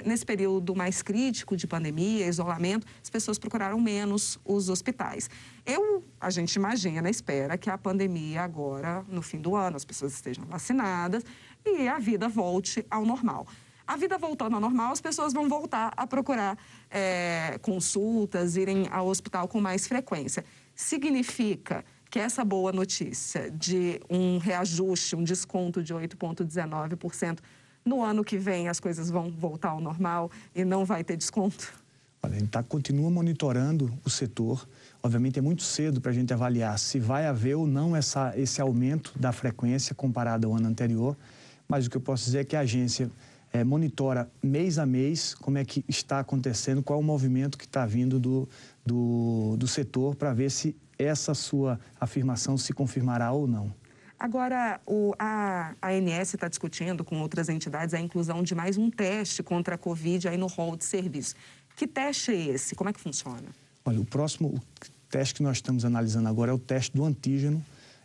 nesse 0.04 0.26
período 0.26 0.76
mais 0.76 1.04
crítico 1.04 1.56
de 1.56 1.67
pandemia, 1.67 2.26
isolamento, 2.26 2.88
as 2.99 3.12
pessoas 3.12 3.38
procuraram 3.38 3.80
menos 3.80 4.39
os 4.43 4.67
hospitais. 4.67 5.30
Eu, 5.63 6.04
a 6.19 6.32
gente 6.32 6.56
imagina, 6.56 7.08
espera 7.08 7.56
que 7.56 7.69
a 7.69 7.78
pandemia 7.78 8.41
agora, 8.41 9.06
no 9.08 9.21
fim 9.21 9.39
do 9.39 9.56
ano, 9.56 9.76
as 9.76 9.86
pessoas 9.86 10.12
estejam 10.15 10.43
vacinadas 10.45 11.23
e 11.63 11.88
a 11.88 11.99
vida 11.99 12.28
volte 12.28 12.84
ao 12.89 13.06
normal 13.06 13.45
a 13.88 13.98
vida 13.98 14.17
voltando 14.17 14.56
ao 14.56 14.62
normal, 14.62 14.91
as 14.91 15.02
pessoas 15.02 15.34
vão 15.34 15.50
voltar 15.50 15.93
a 15.96 16.08
procurar 16.08 16.58
é, 16.89 17.60
consultas, 17.62 18.56
irem 18.56 18.88
ao 18.89 19.08
hospital 19.08 19.48
com 19.48 19.60
mais 19.60 19.88
frequência. 19.88 20.43
Significa 20.76 21.84
que 22.10 22.19
essa 22.19 22.46
boa 22.46 22.72
notícia 22.72 23.50
de 23.52 24.00
um 24.10 24.38
reajuste, 24.38 25.15
um 25.15 25.24
desconto 25.24 25.84
de 25.84 25.93
8,19%, 25.93 27.39
no 27.84 28.02
ano 28.02 28.24
que 28.24 28.38
vem 28.38 28.69
as 28.69 28.80
coisas 28.80 29.10
vão 29.10 29.30
voltar 29.32 29.69
ao 29.69 29.82
normal 29.82 30.32
e 30.56 30.63
não 30.63 30.86
vai 30.86 31.04
ter 31.04 31.17
desconto? 31.17 31.74
Olha, 32.22 32.38
a 32.38 32.39
gente 32.39 32.50
tá, 32.50 32.63
continua 32.63 33.12
monitorando 33.12 33.91
o 34.06 34.10
setor. 34.10 34.65
Obviamente 35.02 35.38
é 35.38 35.41
muito 35.41 35.62
cedo 35.63 36.00
para 36.00 36.12
a 36.12 36.13
gente 36.13 36.34
avaliar 36.34 36.80
se 36.80 36.98
vai 36.98 37.26
haver 37.26 37.56
ou 37.56 37.67
não 37.67 37.93
essa, 37.93 38.32
esse 38.38 38.62
aumento 38.62 39.12
da 39.19 39.34
frequência 39.34 39.93
comparado 39.93 40.48
ao 40.48 40.56
ano 40.56 40.67
anterior, 40.67 41.17
mas 41.67 41.86
o 41.86 41.89
que 41.89 41.98
eu 41.98 42.02
posso 42.02 42.24
dizer 42.24 42.39
é 42.39 42.43
que 42.46 42.56
a 42.56 42.62
agência 42.62 43.12
é, 43.54 43.63
monitora 43.63 44.30
mês 44.42 44.80
a 44.80 44.86
mês 44.86 45.36
como 45.36 45.60
é 45.60 45.63
que 45.63 45.86
está 45.88 46.20
acontecendo, 46.20 46.82
qual 46.82 47.00
o 47.00 47.04
movimento 47.04 47.56
que 47.56 47.66
está 47.66 47.86
vindo 47.86 48.20
do, 48.20 48.50
do, 48.84 49.56
do 49.58 49.68
setor 49.68 50.16
para 50.16 50.34
ver 50.34 50.50
se 50.50 50.76
essa 50.98 51.36
sua 51.36 51.80
afirmação 52.00 52.58
se 52.58 52.74
confirmará 52.74 53.32
ou 53.32 53.48
não. 53.48 53.74
Agora, 54.20 54.80
o, 54.88 55.13
a 55.20 55.76
ANS 55.82 56.34
está 56.34 56.48
discutindo 56.48 57.04
com 57.04 57.20
outras 57.20 57.50
entidades 57.50 57.94
a 57.94 58.00
inclusão 58.00 58.42
de 58.42 58.56
mais 58.56 58.78
um 58.78 58.89
teste 58.89 59.44
contra 59.44 59.76
a 59.76 59.78
Covid 59.78 60.30
aí 60.30 60.38
no 60.38 60.48
rol 60.48 60.76
de 60.76 60.86
serviço. 60.86 61.36
Que 61.76 61.86
teste 61.86 62.32
é 62.32 62.36
esse? 62.36 62.74
Como 62.74 62.89
é 62.89 62.94
que 62.94 63.02
funciona? 63.02 63.50
Olha, 63.86 64.00
o 64.00 64.06
próximo 64.06 64.60
teste 65.10 65.36
que 65.36 65.44
nós 65.44 65.58
estamos 65.58 65.84
analisando 65.84 66.28
agora 66.30 66.52
é 66.52 66.54
o 66.54 66.60
teste 66.60 66.96
do 66.96 67.04
antígeno. 67.04 67.63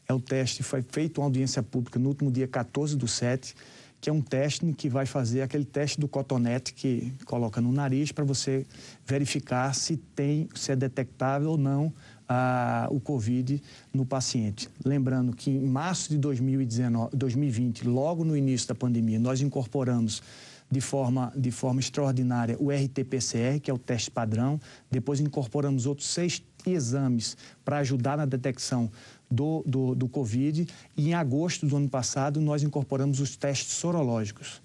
É 0.08 0.12
o 0.12 0.20
teste, 0.20 0.62
foi 0.62 0.82
feito 0.82 1.20
uma 1.20 1.26
audiência 1.26 1.62
pública 1.62 1.98
no 1.98 2.08
último 2.08 2.30
dia 2.32 2.48
14 2.48 2.96
do 2.96 3.06
7 3.06 3.54
que 4.00 4.08
é 4.08 4.12
um 4.12 4.20
teste 4.20 4.72
que 4.74 4.88
vai 4.88 5.06
fazer 5.06 5.42
aquele 5.42 5.64
teste 5.64 5.98
do 6.00 6.06
cotonete 6.06 6.72
que 6.72 7.12
coloca 7.24 7.60
no 7.60 7.72
nariz 7.72 8.12
para 8.12 8.24
você 8.24 8.64
verificar 9.04 9.74
se 9.74 9.96
tem, 9.96 10.48
se 10.54 10.70
é 10.72 10.76
detectável 10.76 11.50
ou 11.50 11.58
não 11.58 11.92
ah, 12.28 12.86
o 12.90 13.00
Covid 13.00 13.60
no 13.92 14.04
paciente. 14.04 14.68
Lembrando 14.84 15.34
que 15.34 15.50
em 15.50 15.66
março 15.66 16.10
de 16.10 16.18
2019, 16.18 17.16
2020, 17.16 17.88
logo 17.88 18.24
no 18.24 18.36
início 18.36 18.68
da 18.68 18.74
pandemia, 18.74 19.18
nós 19.18 19.40
incorporamos 19.40 20.22
de 20.70 20.80
forma, 20.80 21.32
de 21.34 21.50
forma 21.50 21.80
extraordinária 21.80 22.56
o 22.60 22.70
RT-PCR, 22.70 23.58
que 23.60 23.70
é 23.70 23.74
o 23.74 23.78
teste 23.78 24.10
padrão. 24.10 24.60
Depois 24.90 25.18
incorporamos 25.18 25.86
outros 25.86 26.08
seis 26.08 26.42
exames 26.66 27.36
para 27.64 27.78
ajudar 27.78 28.16
na 28.16 28.26
detecção 28.26 28.90
do, 29.30 29.62
do, 29.66 29.94
do 29.94 30.08
Covid. 30.08 30.66
E 30.96 31.08
em 31.08 31.14
agosto 31.14 31.66
do 31.66 31.76
ano 31.76 31.88
passado, 31.88 32.40
nós 32.40 32.62
incorporamos 32.62 33.20
os 33.20 33.36
testes 33.36 33.74
sorológicos. 33.74 34.62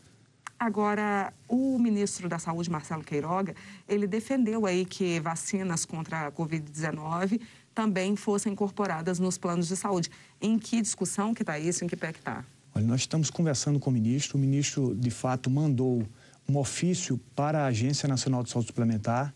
Agora, 0.60 1.34
o 1.48 1.78
ministro 1.78 2.30
da 2.30 2.40
Saúde, 2.40 2.70
Marcelo 2.70 3.04
Queiroga, 3.04 3.54
ele 3.88 4.08
defendeu 4.08 4.66
aí 4.66 4.86
que 4.86 5.20
vacinas 5.20 5.84
contra 5.84 6.28
a 6.28 6.32
Covid-19 6.32 7.42
também 7.76 8.16
fossem 8.16 8.54
incorporadas 8.54 9.20
nos 9.20 9.38
planos 9.38 9.68
de 9.68 9.76
saúde. 9.76 10.10
Em 10.40 10.58
que 10.58 10.82
discussão 10.82 11.34
que 11.34 11.42
está 11.42 11.60
isso? 11.60 11.84
Em 11.84 11.88
que 11.88 11.98
pé 11.98 12.14
que 12.14 12.20
está? 12.20 12.46
Olha, 12.74 12.86
nós 12.86 13.02
estamos 13.02 13.30
conversando 13.30 13.80
com 13.80 13.90
o 13.90 13.94
ministro. 13.94 14.38
O 14.38 14.40
ministro, 14.40 14.96
de 14.96 15.12
fato, 15.12 15.50
mandou 15.50 16.08
um 16.48 16.58
ofício 16.58 17.20
para 17.36 17.64
a 17.64 17.66
Agência 17.66 18.08
Nacional 18.08 18.44
de 18.44 18.50
Saúde 18.50 18.68
Suplementar 18.68 19.34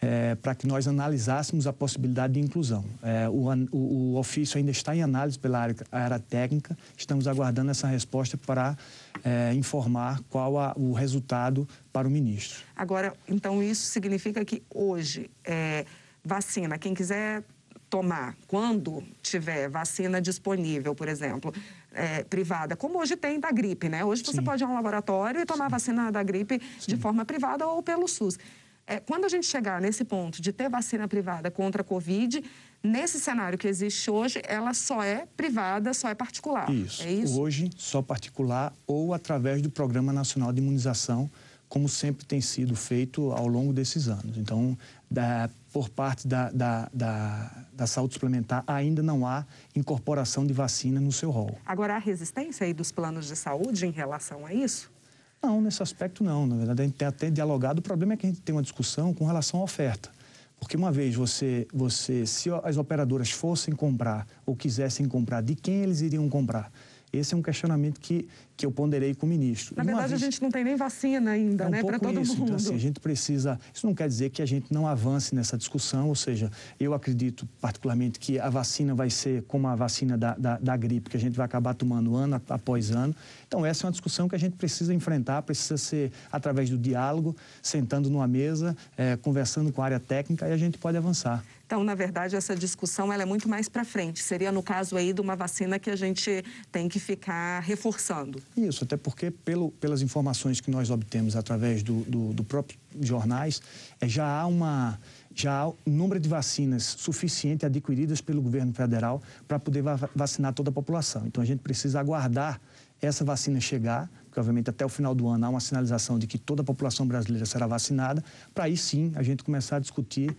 é, 0.00 0.34
para 0.34 0.54
que 0.54 0.66
nós 0.66 0.86
analisássemos 0.86 1.66
a 1.66 1.72
possibilidade 1.72 2.34
de 2.34 2.40
inclusão. 2.40 2.84
É, 3.02 3.28
o, 3.28 3.48
o, 3.72 4.12
o, 4.12 4.16
ofício 4.16 4.58
ainda 4.58 4.70
está 4.70 4.94
em 4.94 5.02
análise 5.02 5.38
pela 5.38 5.58
área, 5.58 5.76
área 5.90 6.18
técnica, 6.18 6.76
estamos 6.96 7.26
aguardando 7.26 7.70
essa 7.70 7.86
resposta 7.86 8.36
para 8.36 8.76
é, 9.24 9.52
informar 9.54 10.20
qual 10.28 10.58
a, 10.58 10.74
o 10.76 10.92
resultado 10.92 11.66
para 11.92 12.06
o 12.06 12.10
ministro. 12.10 12.62
Agora, 12.74 13.14
então, 13.28 13.62
isso 13.62 13.86
significa 13.86 14.44
que 14.44 14.62
hoje, 14.72 15.30
é, 15.44 15.84
vacina, 16.22 16.78
quem 16.78 16.92
quiser 16.92 17.42
tomar, 17.88 18.36
quando 18.48 19.02
tiver 19.22 19.68
vacina 19.68 20.20
disponível, 20.20 20.94
por 20.94 21.08
exemplo, 21.08 21.54
é, 21.92 22.24
privada, 22.24 22.76
como 22.76 22.98
hoje 22.98 23.16
tem 23.16 23.38
da 23.38 23.50
gripe, 23.50 23.88
né? 23.88 24.04
Hoje 24.04 24.24
Sim. 24.24 24.32
você 24.32 24.42
pode 24.42 24.62
ir 24.62 24.66
a 24.66 24.68
um 24.68 24.74
laboratório 24.74 25.40
e 25.40 25.46
tomar 25.46 25.66
Sim. 25.66 25.70
vacina 25.70 26.12
da 26.12 26.22
gripe 26.22 26.60
Sim. 26.78 26.94
de 26.94 26.96
forma 26.96 27.24
privada 27.24 27.66
ou 27.66 27.82
pelo 27.82 28.06
SUS. 28.08 28.38
É, 28.86 29.00
quando 29.00 29.24
a 29.24 29.28
gente 29.28 29.46
chegar 29.46 29.80
nesse 29.80 30.04
ponto 30.04 30.40
de 30.40 30.52
ter 30.52 30.68
vacina 30.68 31.08
privada 31.08 31.50
contra 31.50 31.82
a 31.82 31.84
Covid, 31.84 32.42
nesse 32.82 33.18
cenário 33.18 33.58
que 33.58 33.66
existe 33.66 34.08
hoje, 34.10 34.40
ela 34.44 34.72
só 34.72 35.02
é 35.02 35.26
privada, 35.36 35.92
só 35.92 36.08
é 36.08 36.14
particular. 36.14 36.70
Isso. 36.70 37.02
É 37.02 37.10
isso? 37.10 37.40
Hoje, 37.40 37.68
só 37.76 38.00
particular 38.00 38.72
ou 38.86 39.12
através 39.12 39.60
do 39.60 39.68
Programa 39.68 40.12
Nacional 40.12 40.52
de 40.52 40.60
Imunização, 40.60 41.28
como 41.68 41.88
sempre 41.88 42.24
tem 42.24 42.40
sido 42.40 42.76
feito 42.76 43.32
ao 43.32 43.48
longo 43.48 43.72
desses 43.72 44.06
anos. 44.06 44.36
Então, 44.36 44.78
da, 45.10 45.50
por 45.72 45.88
parte 45.88 46.28
da, 46.28 46.48
da, 46.50 46.88
da, 46.92 47.64
da, 47.72 47.86
saúde 47.88 48.14
suplementar, 48.14 48.62
ainda 48.68 49.02
não 49.02 49.26
há 49.26 49.44
incorporação 49.74 50.46
de 50.46 50.52
vacina 50.52 51.00
no 51.00 51.10
seu 51.10 51.30
rol. 51.30 51.58
Agora, 51.66 51.96
há 51.96 51.98
resistência 51.98 52.64
aí 52.64 52.72
dos 52.72 52.92
planos 52.92 53.26
de 53.26 53.34
saúde 53.34 53.84
em 53.84 53.90
relação 53.90 54.46
a 54.46 54.54
isso? 54.54 54.94
Não, 55.42 55.60
nesse 55.60 55.82
aspecto 55.82 56.24
não. 56.24 56.46
Na 56.46 56.56
verdade, 56.56 56.82
a 56.82 56.84
gente 56.84 56.96
tem 56.96 57.08
até 57.08 57.30
dialogado. 57.30 57.78
O 57.78 57.82
problema 57.82 58.14
é 58.14 58.16
que 58.16 58.26
a 58.26 58.28
gente 58.28 58.40
tem 58.40 58.54
uma 58.54 58.62
discussão 58.62 59.14
com 59.14 59.24
relação 59.24 59.60
à 59.60 59.62
oferta. 59.62 60.10
Porque 60.58 60.76
uma 60.76 60.90
vez 60.90 61.14
você, 61.14 61.66
você, 61.72 62.26
se 62.26 62.50
as 62.64 62.76
operadoras 62.76 63.30
fossem 63.30 63.74
comprar 63.74 64.26
ou 64.44 64.56
quisessem 64.56 65.06
comprar, 65.06 65.42
de 65.42 65.54
quem 65.54 65.82
eles 65.82 66.00
iriam 66.00 66.28
comprar? 66.28 66.72
Esse 67.12 67.34
é 67.34 67.36
um 67.36 67.42
questionamento 67.42 68.00
que, 68.00 68.28
que 68.56 68.66
eu 68.66 68.72
ponderei 68.72 69.14
com 69.14 69.26
o 69.26 69.28
ministro. 69.28 69.74
Na 69.76 69.84
verdade, 69.84 70.08
vez... 70.08 70.22
a 70.22 70.24
gente 70.24 70.42
não 70.42 70.50
tem 70.50 70.64
nem 70.64 70.76
vacina 70.76 71.30
ainda, 71.30 71.64
é 71.64 71.66
um 71.66 71.70
né, 71.70 71.82
para 71.82 71.98
todo 71.98 72.20
isso. 72.20 72.32
mundo. 72.32 72.44
Então, 72.44 72.56
assim, 72.56 72.74
a 72.74 72.78
gente 72.78 73.00
precisa. 73.00 73.60
Isso 73.72 73.86
não 73.86 73.94
quer 73.94 74.08
dizer 74.08 74.30
que 74.30 74.42
a 74.42 74.46
gente 74.46 74.72
não 74.72 74.86
avance 74.86 75.34
nessa 75.34 75.56
discussão, 75.56 76.08
ou 76.08 76.14
seja, 76.14 76.50
eu 76.78 76.92
acredito 76.92 77.48
particularmente 77.60 78.18
que 78.18 78.38
a 78.38 78.50
vacina 78.50 78.94
vai 78.94 79.08
ser 79.08 79.42
como 79.44 79.68
a 79.68 79.74
vacina 79.74 80.18
da, 80.18 80.34
da, 80.34 80.58
da 80.58 80.76
gripe, 80.76 81.08
que 81.08 81.16
a 81.16 81.20
gente 81.20 81.36
vai 81.36 81.46
acabar 81.46 81.74
tomando 81.74 82.14
ano 82.16 82.40
após 82.48 82.90
ano. 82.90 83.14
Então, 83.46 83.64
essa 83.64 83.84
é 83.84 83.86
uma 83.86 83.92
discussão 83.92 84.28
que 84.28 84.34
a 84.34 84.38
gente 84.38 84.56
precisa 84.56 84.92
enfrentar, 84.92 85.42
precisa 85.42 85.76
ser 85.76 86.12
através 86.30 86.68
do 86.68 86.76
diálogo, 86.76 87.36
sentando 87.62 88.10
numa 88.10 88.26
mesa, 88.26 88.76
é, 88.96 89.16
conversando 89.16 89.72
com 89.72 89.80
a 89.80 89.84
área 89.84 90.00
técnica 90.00 90.48
e 90.48 90.52
a 90.52 90.56
gente 90.56 90.76
pode 90.76 90.96
avançar. 90.96 91.44
Então, 91.66 91.82
na 91.82 91.96
verdade, 91.96 92.36
essa 92.36 92.54
discussão 92.54 93.12
ela 93.12 93.24
é 93.24 93.26
muito 93.26 93.48
mais 93.48 93.68
para 93.68 93.84
frente. 93.84 94.22
Seria 94.22 94.52
no 94.52 94.62
caso 94.62 94.96
aí 94.96 95.12
de 95.12 95.20
uma 95.20 95.34
vacina 95.34 95.80
que 95.80 95.90
a 95.90 95.96
gente 95.96 96.44
tem 96.70 96.88
que 96.88 97.00
ficar 97.00 97.58
reforçando. 97.60 98.40
Isso, 98.56 98.84
até 98.84 98.96
porque 98.96 99.32
pelo, 99.32 99.72
pelas 99.72 100.00
informações 100.00 100.60
que 100.60 100.70
nós 100.70 100.90
obtemos 100.90 101.34
através 101.34 101.82
do, 101.82 102.02
do, 102.02 102.32
do 102.32 102.44
próprio 102.44 102.78
jornais, 103.00 103.60
é, 104.00 104.08
já 104.08 104.26
há 104.26 104.46
uma 104.46 104.98
já 105.38 105.52
há 105.52 105.68
um 105.68 105.74
número 105.86 106.18
de 106.18 106.30
vacinas 106.30 106.82
suficiente 106.82 107.66
adquiridas 107.66 108.22
pelo 108.22 108.40
governo 108.40 108.72
federal 108.72 109.20
para 109.46 109.58
poder 109.58 109.82
vacinar 110.14 110.54
toda 110.54 110.70
a 110.70 110.72
população. 110.72 111.26
Então 111.26 111.42
a 111.42 111.46
gente 111.46 111.58
precisa 111.58 112.00
aguardar 112.00 112.58
essa 113.02 113.22
vacina 113.22 113.60
chegar, 113.60 114.10
porque 114.24 114.40
obviamente 114.40 114.70
até 114.70 114.82
o 114.86 114.88
final 114.88 115.14
do 115.14 115.28
ano 115.28 115.44
há 115.44 115.48
uma 115.50 115.60
sinalização 115.60 116.18
de 116.18 116.26
que 116.26 116.38
toda 116.38 116.62
a 116.62 116.64
população 116.64 117.06
brasileira 117.06 117.44
será 117.44 117.66
vacinada, 117.66 118.24
para 118.54 118.64
aí 118.64 118.78
sim 118.78 119.12
a 119.14 119.22
gente 119.22 119.44
começar 119.44 119.76
a 119.76 119.78
discutir 119.78 120.34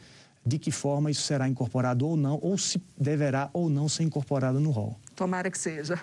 de 0.47 0.57
que 0.57 0.71
forma 0.71 1.11
isso 1.11 1.23
será 1.23 1.47
incorporado 1.47 2.07
ou 2.07 2.15
não, 2.15 2.39
ou 2.41 2.57
se 2.57 2.81
deverá 2.97 3.49
ou 3.51 3.69
não 3.69 3.89
ser 3.89 4.03
incorporado 4.03 4.59
no 4.61 4.71
rol. 4.71 4.97
Tomara 5.13 5.51
que 5.51 5.57
seja. 5.57 5.99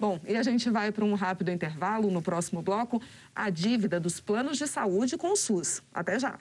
Bom, 0.00 0.18
e 0.26 0.36
a 0.36 0.42
gente 0.42 0.68
vai 0.68 0.90
para 0.90 1.04
um 1.04 1.14
rápido 1.14 1.50
intervalo 1.50 2.10
no 2.10 2.20
próximo 2.20 2.60
bloco, 2.60 3.00
a 3.34 3.50
dívida 3.50 4.00
dos 4.00 4.18
planos 4.18 4.58
de 4.58 4.66
saúde 4.66 5.16
com 5.16 5.32
o 5.32 5.36
SUS. 5.36 5.80
Até 5.92 6.18
já. 6.18 6.38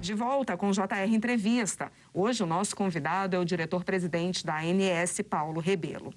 De 0.00 0.14
volta 0.14 0.56
com 0.56 0.70
JR 0.70 1.12
Entrevista. 1.12 1.90
Hoje 2.12 2.42
o 2.42 2.46
nosso 2.46 2.76
convidado 2.76 3.36
é 3.36 3.38
o 3.38 3.44
diretor-presidente 3.44 4.44
da 4.44 4.58
ANS, 4.58 5.20
Paulo 5.28 5.60
Rebelo. 5.60 6.12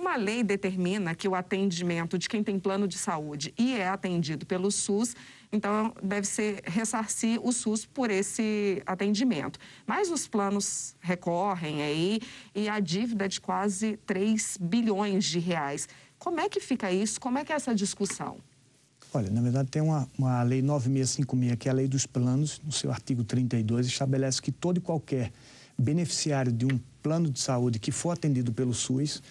Uma 0.00 0.14
lei 0.14 0.44
determina 0.44 1.12
que 1.12 1.26
o 1.26 1.34
atendimento 1.34 2.16
de 2.16 2.28
quem 2.28 2.40
tem 2.40 2.56
plano 2.56 2.86
de 2.86 2.96
saúde 2.96 3.52
e 3.58 3.74
é 3.74 3.88
atendido 3.88 4.46
pelo 4.46 4.70
SUS, 4.70 5.16
então 5.52 5.92
deve 6.00 6.24
ser 6.24 6.62
ressarcir 6.64 7.44
o 7.44 7.50
SUS 7.50 7.84
por 7.84 8.08
esse 8.08 8.80
atendimento. 8.86 9.58
Mas 9.84 10.08
os 10.08 10.28
planos 10.28 10.94
recorrem 11.00 11.82
aí 11.82 12.20
e 12.54 12.68
a 12.68 12.78
dívida 12.78 13.24
é 13.24 13.28
de 13.28 13.40
quase 13.40 13.96
3 14.06 14.58
bilhões 14.60 15.24
de 15.24 15.40
reais. 15.40 15.88
Como 16.16 16.38
é 16.38 16.48
que 16.48 16.60
fica 16.60 16.92
isso? 16.92 17.20
Como 17.20 17.36
é 17.36 17.44
que 17.44 17.52
é 17.52 17.56
essa 17.56 17.74
discussão? 17.74 18.36
Olha, 19.12 19.30
na 19.30 19.40
verdade 19.40 19.68
tem 19.68 19.82
uma, 19.82 20.08
uma 20.16 20.40
lei 20.44 20.62
9656, 20.62 21.58
que 21.58 21.68
é 21.68 21.72
a 21.72 21.74
lei 21.74 21.88
dos 21.88 22.06
planos, 22.06 22.60
no 22.64 22.70
seu 22.70 22.92
artigo 22.92 23.24
32, 23.24 23.88
estabelece 23.88 24.40
que 24.40 24.52
todo 24.52 24.76
e 24.78 24.80
qualquer 24.80 25.32
beneficiário 25.78 26.52
de 26.52 26.66
um 26.66 26.78
plano 27.02 27.30
de 27.30 27.40
saúde 27.40 27.78
que 27.78 27.92
for 27.92 28.10
atendido 28.10 28.52
pelo 28.52 28.74
SUS, 28.74 29.22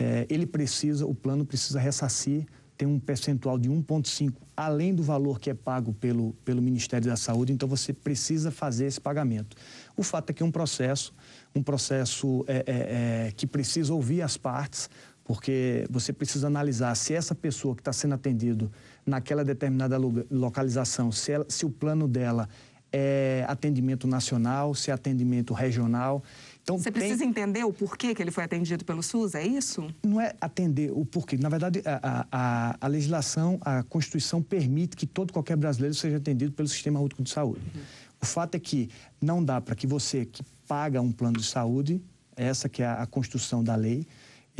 é, 0.00 0.26
ele 0.30 0.46
precisa, 0.46 1.04
o 1.04 1.14
plano 1.14 1.44
precisa 1.44 1.78
ressarcir, 1.78 2.46
tem 2.74 2.88
um 2.88 2.98
percentual 2.98 3.58
de 3.58 3.68
1,5 3.68 4.32
além 4.56 4.94
do 4.94 5.02
valor 5.02 5.38
que 5.38 5.50
é 5.50 5.54
pago 5.54 5.92
pelo, 5.92 6.32
pelo 6.42 6.62
Ministério 6.62 7.06
da 7.06 7.16
Saúde, 7.16 7.52
então 7.52 7.68
você 7.68 7.92
precisa 7.92 8.50
fazer 8.50 8.86
esse 8.86 8.98
pagamento. 8.98 9.54
O 9.94 10.02
fato 10.02 10.30
é 10.30 10.32
que 10.32 10.42
é 10.42 10.46
um 10.46 10.50
processo, 10.50 11.14
um 11.54 11.62
processo 11.62 12.42
é, 12.48 12.64
é, 12.66 13.26
é 13.28 13.32
que 13.32 13.46
precisa 13.46 13.92
ouvir 13.92 14.22
as 14.22 14.38
partes, 14.38 14.88
porque 15.22 15.86
você 15.90 16.14
precisa 16.14 16.46
analisar 16.46 16.94
se 16.94 17.12
essa 17.12 17.34
pessoa 17.34 17.74
que 17.74 17.82
está 17.82 17.92
sendo 17.92 18.14
atendido 18.14 18.72
naquela 19.04 19.44
determinada 19.44 19.98
localização, 20.30 21.12
se, 21.12 21.32
ela, 21.32 21.44
se 21.46 21.66
o 21.66 21.70
plano 21.70 22.08
dela 22.08 22.48
é 22.92 23.44
atendimento 23.46 24.06
nacional, 24.06 24.74
se 24.74 24.90
é 24.90 24.94
atendimento 24.94 25.54
regional. 25.54 26.22
Então, 26.62 26.78
Você 26.78 26.90
precisa 26.90 27.18
tem... 27.18 27.28
entender 27.28 27.64
o 27.64 27.72
porquê 27.72 28.14
que 28.14 28.22
ele 28.22 28.30
foi 28.30 28.44
atendido 28.44 28.84
pelo 28.84 29.02
SUS, 29.02 29.34
é 29.34 29.44
isso? 29.44 29.92
Não 30.04 30.20
é 30.20 30.34
atender 30.40 30.92
o 30.92 31.04
porquê. 31.04 31.36
Na 31.36 31.48
verdade, 31.48 31.82
a, 31.84 32.26
a, 32.30 32.76
a 32.80 32.86
legislação, 32.86 33.58
a 33.62 33.82
Constituição 33.82 34.42
permite 34.42 34.96
que 34.96 35.06
todo 35.06 35.32
qualquer 35.32 35.56
brasileiro 35.56 35.94
seja 35.94 36.18
atendido 36.18 36.52
pelo 36.52 36.68
Sistema 36.68 37.00
Único 37.00 37.22
de 37.22 37.30
Saúde. 37.30 37.60
Uhum. 37.74 37.80
O 38.22 38.26
fato 38.26 38.54
é 38.54 38.58
que 38.58 38.90
não 39.20 39.42
dá 39.42 39.60
para 39.60 39.74
que 39.74 39.86
você 39.86 40.26
que 40.26 40.42
paga 40.68 41.00
um 41.00 41.10
plano 41.10 41.38
de 41.38 41.44
saúde, 41.44 42.00
essa 42.36 42.68
que 42.68 42.82
é 42.82 42.86
a, 42.86 43.02
a 43.02 43.06
construção 43.06 43.64
da 43.64 43.74
lei, 43.74 44.06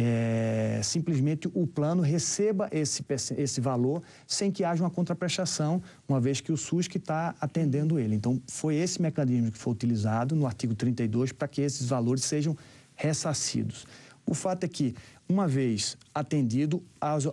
é, 0.03 0.81
simplesmente 0.83 1.49
o 1.53 1.67
plano 1.67 2.03
receba 2.03 2.69
esse, 2.73 3.05
esse 3.37 3.61
valor 3.61 4.03
sem 4.27 4.51
que 4.51 4.65
haja 4.65 4.83
uma 4.83 4.91
contraprestação, 4.91 5.83
uma 6.09 6.21
vez 6.21 6.41
que 6.41 6.53
o 6.53 6.57
SUS 6.57 6.89
que 6.89 6.99
está 6.99 7.35
atendendo 7.41 7.99
ele. 7.99 8.15
Então, 8.15 8.41
foi 8.47 8.77
esse 8.77 9.01
mecanismo 9.01 9.51
que 9.51 9.59
foi 9.59 9.73
utilizado 9.73 10.35
no 10.35 10.47
artigo 10.47 10.75
32 10.75 11.33
para 11.33 11.49
que 11.49 11.61
esses 11.61 11.89
valores 11.89 12.25
sejam 12.25 12.57
ressarcidos. 12.95 13.87
O 14.27 14.35
fato 14.35 14.65
é 14.65 14.69
que, 14.69 14.95
uma 15.29 15.49
vez 15.49 15.97
atendido, 16.15 16.83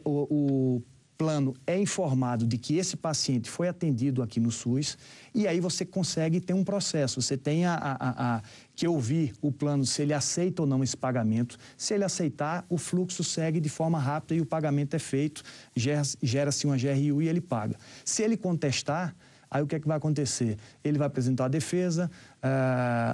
o, 0.03 0.27
o 0.33 0.81
plano 1.17 1.55
é 1.65 1.79
informado 1.79 2.45
de 2.45 2.57
que 2.57 2.77
esse 2.77 2.95
paciente 2.95 3.49
foi 3.49 3.67
atendido 3.67 4.21
aqui 4.21 4.39
no 4.39 4.51
SUS 4.51 4.97
e 5.33 5.47
aí 5.47 5.59
você 5.59 5.85
consegue 5.85 6.39
ter 6.39 6.53
um 6.53 6.63
processo. 6.63 7.21
Você 7.21 7.35
tem 7.35 7.65
a, 7.65 7.75
a, 7.75 8.35
a, 8.37 8.41
que 8.75 8.87
ouvir 8.87 9.33
o 9.41 9.51
plano 9.51 9.85
se 9.85 10.01
ele 10.01 10.13
aceita 10.13 10.61
ou 10.61 10.67
não 10.67 10.83
esse 10.83 10.95
pagamento. 10.95 11.57
Se 11.75 11.93
ele 11.93 12.03
aceitar, 12.03 12.65
o 12.69 12.77
fluxo 12.77 13.23
segue 13.23 13.59
de 13.59 13.69
forma 13.69 13.99
rápida 13.99 14.35
e 14.35 14.41
o 14.41 14.45
pagamento 14.45 14.95
é 14.95 14.99
feito, 14.99 15.41
gera-se 15.75 16.17
gera 16.21 16.51
uma 16.65 16.77
GRU 16.77 17.21
e 17.21 17.27
ele 17.27 17.41
paga. 17.41 17.75
Se 18.05 18.21
ele 18.21 18.37
contestar, 18.37 19.15
Aí 19.49 19.63
o 19.63 19.67
que 19.67 19.75
é 19.75 19.79
que 19.79 19.87
vai 19.87 19.97
acontecer? 19.97 20.57
Ele 20.83 20.97
vai 20.97 21.07
apresentar 21.07 21.45
a 21.45 21.47
defesa, 21.47 22.11
eh, 22.43 22.47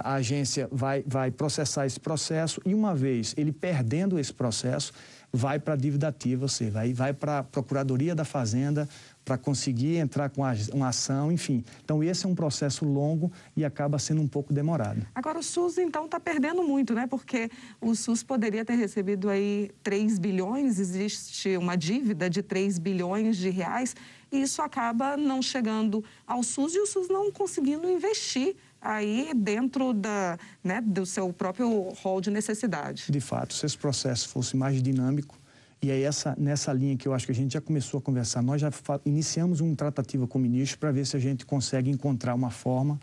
a 0.02 0.14
agência 0.14 0.68
vai, 0.70 1.04
vai 1.06 1.30
processar 1.30 1.86
esse 1.86 2.00
processo 2.00 2.60
e 2.66 2.74
uma 2.74 2.94
vez 2.94 3.34
ele 3.36 3.52
perdendo 3.52 4.18
esse 4.18 4.34
processo, 4.34 4.92
vai 5.34 5.58
para 5.58 5.74
a 5.74 5.76
dívida 5.76 6.06
ativa, 6.06 6.46
você 6.46 6.70
vai, 6.70 6.92
vai 6.92 7.12
para 7.12 7.40
a 7.40 7.42
Procuradoria 7.42 8.14
da 8.14 8.24
Fazenda 8.24 8.88
para 9.24 9.36
conseguir 9.36 9.96
entrar 9.96 10.30
com 10.30 10.42
uma 10.72 10.88
ação, 10.88 11.32
enfim. 11.32 11.64
Então, 11.84 12.04
esse 12.04 12.24
é 12.24 12.28
um 12.28 12.36
processo 12.36 12.84
longo 12.84 13.32
e 13.56 13.64
acaba 13.64 13.98
sendo 13.98 14.20
um 14.20 14.28
pouco 14.28 14.52
demorado. 14.52 15.04
Agora, 15.12 15.40
o 15.40 15.42
SUS, 15.42 15.78
então, 15.78 16.04
está 16.04 16.20
perdendo 16.20 16.62
muito, 16.62 16.94
né? 16.94 17.08
Porque 17.08 17.50
o 17.80 17.96
SUS 17.96 18.22
poderia 18.22 18.64
ter 18.64 18.74
recebido 18.74 19.28
aí 19.28 19.72
3 19.82 20.20
bilhões, 20.20 20.78
existe 20.78 21.56
uma 21.56 21.74
dívida 21.74 22.30
de 22.30 22.40
3 22.40 22.78
bilhões 22.78 23.36
de 23.36 23.50
reais, 23.50 23.96
e 24.30 24.40
isso 24.40 24.62
acaba 24.62 25.16
não 25.16 25.42
chegando 25.42 26.04
ao 26.24 26.44
SUS 26.44 26.74
e 26.74 26.78
o 26.78 26.86
SUS 26.86 27.08
não 27.08 27.32
conseguindo 27.32 27.90
investir 27.90 28.54
aí 28.84 29.32
dentro 29.34 29.94
da, 29.94 30.38
né, 30.62 30.80
do 30.80 31.06
seu 31.06 31.32
próprio 31.32 31.88
rol 32.02 32.20
de 32.20 32.30
necessidade. 32.30 33.06
De 33.08 33.20
fato, 33.20 33.54
se 33.54 33.64
esse 33.64 33.78
processo 33.78 34.28
fosse 34.28 34.56
mais 34.56 34.82
dinâmico, 34.82 35.36
e 35.82 35.90
aí 35.90 36.02
essa, 36.02 36.34
nessa 36.38 36.72
linha 36.72 36.96
que 36.96 37.08
eu 37.08 37.14
acho 37.14 37.26
que 37.26 37.32
a 37.32 37.34
gente 37.34 37.54
já 37.54 37.60
começou 37.60 37.98
a 37.98 38.00
conversar, 38.00 38.42
nós 38.42 38.60
já 38.60 38.70
iniciamos 39.04 39.60
uma 39.60 39.74
tratativa 39.74 40.26
com 40.26 40.38
o 40.38 40.40
ministro 40.40 40.78
para 40.78 40.92
ver 40.92 41.06
se 41.06 41.16
a 41.16 41.20
gente 41.20 41.44
consegue 41.46 41.90
encontrar 41.90 42.34
uma 42.34 42.50
forma 42.50 43.00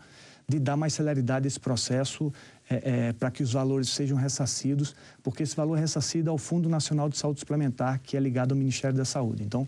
de 0.48 0.58
dar 0.58 0.76
mais 0.76 0.92
celeridade 0.92 1.46
a 1.46 1.48
esse 1.48 1.60
processo 1.60 2.32
é, 2.68 3.08
é, 3.08 3.12
para 3.12 3.30
que 3.30 3.42
os 3.42 3.52
valores 3.52 3.88
sejam 3.88 4.16
ressarcidos, 4.16 4.94
porque 5.22 5.42
esse 5.42 5.54
valor 5.54 5.76
é 5.76 5.80
ressarcido 5.80 6.30
ao 6.30 6.38
Fundo 6.38 6.68
Nacional 6.68 7.08
de 7.08 7.16
Saúde 7.16 7.40
Suplementar, 7.40 8.00
que 8.02 8.16
é 8.16 8.20
ligado 8.20 8.52
ao 8.52 8.58
Ministério 8.58 8.96
da 8.96 9.04
Saúde. 9.04 9.42
Então, 9.42 9.66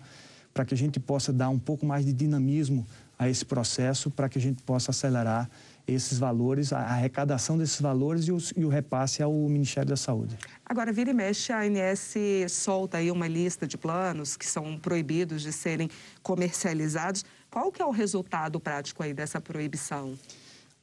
para 0.53 0.65
que 0.65 0.75
a 0.75 0.77
gente 0.77 1.01
possa 1.01 1.33
dar 1.33 1.49
um 1.49 1.59
pouco 1.59 1.85
mais 1.85 2.05
de 2.05 2.13
dinamismo 2.13 2.87
a 3.19 3.29
esse 3.29 3.45
processo, 3.45 4.11
para 4.11 4.29
que 4.29 4.39
a 4.39 4.41
gente 4.41 4.63
possa 4.63 4.91
acelerar 4.91 5.49
esses 5.87 6.19
valores, 6.19 6.73
a 6.73 6.79
arrecadação 6.79 7.59
desses 7.59 7.81
valores 7.81 8.27
e, 8.27 8.33
os, 8.33 8.53
e, 8.57 8.65
o 8.65 8.69
repasse 8.69 9.23
ao 9.23 9.33
Ministério 9.33 9.91
da 9.91 9.97
Saúde. 9.97 10.37
Agora, 10.65 10.93
vira 10.93 11.11
e 11.11 11.15
mexe, 11.15 11.53
a 11.53 11.61
ANS 11.61 12.15
solta 12.51 12.99
aí 12.99 13.11
uma 13.11 13.29
lista 13.29 13.67
de 13.67 13.77
planos 13.77 14.37
que 14.37 14.47
são 14.47 14.79
proibidos 14.79 15.43
de 15.43 15.53
serem 15.53 15.91
comercializados. 16.23 17.25
Qual 17.51 17.71
que 17.71 17.83
é 17.83 17.85
o 17.85 17.91
resultado 17.91 18.59
prático 18.59 19.03
aí 19.03 19.13
dessa 19.13 19.41
proibição? 19.41 20.19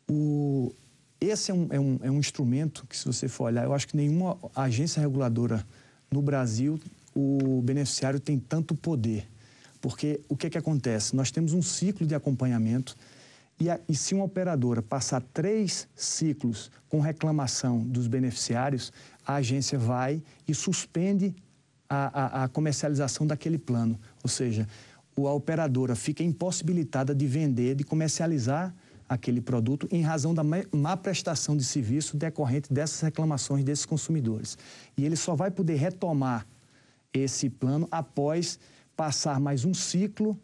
O, 0.07 0.71
esse 1.19 1.51
é 1.51 1.53
um, 1.53 1.67
é, 1.71 1.79
um, 1.79 1.99
é 2.03 2.11
um 2.11 2.19
instrumento 2.19 2.85
que, 2.87 2.95
se 2.95 3.05
você 3.05 3.27
for 3.27 3.45
olhar, 3.45 3.63
eu 3.63 3.73
acho 3.73 3.87
que 3.87 3.97
nenhuma 3.97 4.37
agência 4.55 5.01
reguladora 5.01 5.65
no 6.11 6.21
Brasil, 6.21 6.79
o 7.15 7.61
beneficiário 7.63 8.19
tem 8.19 8.37
tanto 8.37 8.75
poder. 8.75 9.27
Porque 9.81 10.21
o 10.29 10.37
que, 10.37 10.49
que 10.49 10.57
acontece? 10.57 11.15
Nós 11.15 11.31
temos 11.31 11.53
um 11.53 11.61
ciclo 11.61 12.05
de 12.05 12.13
acompanhamento 12.13 12.95
e, 13.59 13.69
a, 13.69 13.79
e, 13.87 13.95
se 13.95 14.15
uma 14.15 14.25
operadora 14.25 14.81
passar 14.81 15.21
três 15.33 15.87
ciclos 15.95 16.71
com 16.89 16.99
reclamação 16.99 17.79
dos 17.79 18.07
beneficiários, 18.07 18.91
a 19.25 19.35
agência 19.35 19.77
vai 19.77 20.23
e 20.47 20.55
suspende 20.55 21.35
a, 21.87 22.41
a, 22.41 22.43
a 22.43 22.47
comercialização 22.47 23.27
daquele 23.27 23.59
plano. 23.59 23.99
Ou 24.23 24.29
seja, 24.29 24.67
a 25.15 25.33
operadora 25.33 25.95
fica 25.95 26.23
impossibilitada 26.23 27.13
de 27.13 27.27
vender, 27.27 27.75
de 27.75 27.83
comercializar 27.83 28.73
aquele 29.07 29.41
produto 29.41 29.87
em 29.91 30.01
razão 30.01 30.33
da 30.33 30.41
má 30.41 30.95
prestação 30.95 31.57
de 31.57 31.65
serviço 31.65 32.15
decorrente 32.15 32.73
dessas 32.73 33.01
reclamações 33.01 33.63
desses 33.63 33.85
consumidores. 33.85 34.57
E 34.97 35.05
ele 35.05 35.17
só 35.17 35.35
vai 35.35 35.51
poder 35.51 35.75
retomar 35.75 36.47
esse 37.13 37.49
plano 37.49 37.87
após 37.91 38.57
passar 38.95 39.37
mais 39.37 39.65
um 39.65 39.73
ciclo 39.73 40.39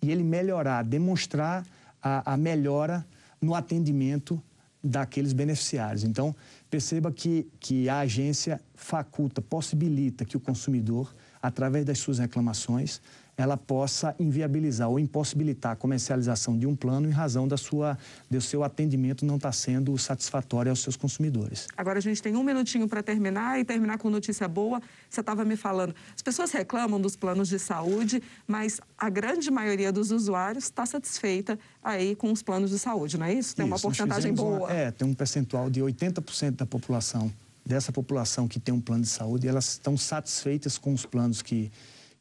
e 0.00 0.10
ele 0.10 0.22
melhorar, 0.22 0.82
demonstrar 0.82 1.66
a, 2.06 2.34
a 2.34 2.36
melhora 2.36 3.06
no 3.40 3.54
atendimento 3.54 4.40
daqueles 4.82 5.32
beneficiários. 5.32 6.04
Então, 6.04 6.34
perceba 6.70 7.10
que, 7.10 7.48
que 7.58 7.88
a 7.88 8.00
agência 8.00 8.60
faculta, 8.74 9.42
possibilita 9.42 10.24
que 10.24 10.36
o 10.36 10.40
consumidor, 10.40 11.12
através 11.42 11.84
das 11.84 11.98
suas 11.98 12.18
reclamações, 12.18 13.00
ela 13.36 13.56
possa 13.56 14.14
inviabilizar 14.18 14.88
ou 14.88 14.98
impossibilitar 14.98 15.72
a 15.72 15.76
comercialização 15.76 16.58
de 16.58 16.66
um 16.66 16.74
plano 16.74 17.06
em 17.06 17.10
razão 17.10 17.46
da 17.46 17.56
sua, 17.56 17.98
do 18.30 18.40
seu 18.40 18.64
atendimento 18.64 19.26
não 19.26 19.36
estar 19.36 19.48
tá 19.48 19.52
sendo 19.52 19.96
satisfatório 19.98 20.70
aos 20.70 20.80
seus 20.80 20.96
consumidores. 20.96 21.68
Agora 21.76 21.98
a 21.98 22.02
gente 22.02 22.22
tem 22.22 22.34
um 22.34 22.42
minutinho 22.42 22.88
para 22.88 23.02
terminar 23.02 23.60
e 23.60 23.64
terminar 23.64 23.98
com 23.98 24.08
notícia 24.08 24.48
boa. 24.48 24.80
Você 25.08 25.20
estava 25.20 25.44
me 25.44 25.56
falando, 25.56 25.94
as 26.14 26.22
pessoas 26.22 26.50
reclamam 26.50 26.98
dos 26.98 27.14
planos 27.14 27.48
de 27.48 27.58
saúde, 27.58 28.22
mas 28.46 28.80
a 28.96 29.10
grande 29.10 29.50
maioria 29.50 29.92
dos 29.92 30.10
usuários 30.10 30.64
está 30.64 30.86
satisfeita 30.86 31.58
aí 31.82 32.16
com 32.16 32.32
os 32.32 32.42
planos 32.42 32.70
de 32.70 32.78
saúde, 32.78 33.18
não 33.18 33.26
é 33.26 33.34
isso? 33.34 33.54
Tem 33.54 33.66
isso, 33.66 33.74
uma 33.74 33.78
porcentagem 33.78 34.32
boa. 34.32 34.60
Uma, 34.60 34.72
é, 34.72 34.90
tem 34.90 35.06
um 35.06 35.14
percentual 35.14 35.68
de 35.68 35.80
80% 35.80 36.52
da 36.52 36.66
população, 36.66 37.30
dessa 37.64 37.92
população 37.92 38.48
que 38.48 38.58
tem 38.58 38.74
um 38.74 38.80
plano 38.80 39.02
de 39.02 39.08
saúde, 39.08 39.46
elas 39.46 39.72
estão 39.72 39.96
satisfeitas 39.96 40.78
com 40.78 40.94
os 40.94 41.04
planos 41.04 41.42
que 41.42 41.70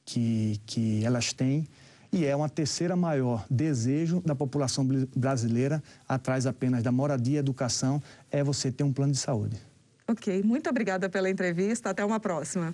que, 0.06 0.62
que 0.66 1.04
elas 1.04 1.34
têm. 1.34 1.68
e 2.14 2.24
é 2.24 2.34
uma 2.36 2.48
terceira 2.48 2.96
maior 2.96 3.46
desejo 3.50 4.22
da 4.22 4.34
população 4.34 4.88
brasileira, 5.16 5.84
atrás 6.08 6.46
apenas 6.46 6.82
da 6.82 6.92
moradia 6.92 7.36
e 7.36 7.38
educação, 7.38 8.02
é 8.32 8.42
você 8.44 8.72
ter 8.72 8.84
um 8.84 8.94
plano 8.94 9.12
de 9.12 9.18
saúde. 9.18 9.58
Ok, 10.08 10.44
muito 10.44 10.70
obrigada 10.70 11.10
pela 11.10 11.30
entrevista. 11.30 11.90
Até 11.90 12.06
uma 12.06 12.20
próxima. 12.20 12.74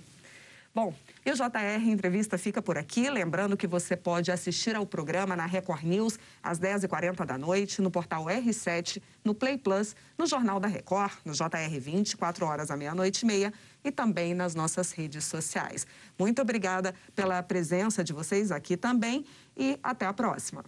Bom, 0.74 0.94
e 1.24 1.30
o 1.30 1.34
JR 1.34 1.86
Entrevista 1.86 2.38
fica 2.38 2.62
por 2.62 2.78
aqui. 2.78 3.10
Lembrando 3.10 3.58
que 3.58 3.66
você 3.66 3.94
pode 3.94 4.32
assistir 4.32 4.74
ao 4.74 4.86
programa 4.86 5.36
na 5.36 5.44
Record 5.44 5.82
News 5.84 6.18
às 6.42 6.58
10h40 6.58 7.26
da 7.26 7.36
noite, 7.36 7.82
no 7.82 7.90
portal 7.90 8.24
R7, 8.24 9.02
no 9.22 9.34
Play 9.34 9.58
Plus, 9.58 9.94
no 10.16 10.26
Jornal 10.26 10.58
da 10.58 10.68
Record, 10.68 11.12
no 11.26 11.32
JR 11.34 11.78
20, 11.78 12.16
4 12.16 12.46
horas 12.46 12.70
à 12.70 12.76
meia-noite 12.76 13.22
e 13.22 13.26
meia 13.26 13.52
e 13.84 13.90
também 13.90 14.34
nas 14.34 14.54
nossas 14.54 14.92
redes 14.92 15.24
sociais. 15.24 15.86
Muito 16.18 16.40
obrigada 16.42 16.94
pela 17.14 17.42
presença 17.42 18.02
de 18.04 18.12
vocês 18.12 18.50
aqui 18.52 18.76
também 18.76 19.24
e 19.56 19.78
até 19.82 20.06
a 20.06 20.12
próxima. 20.12 20.64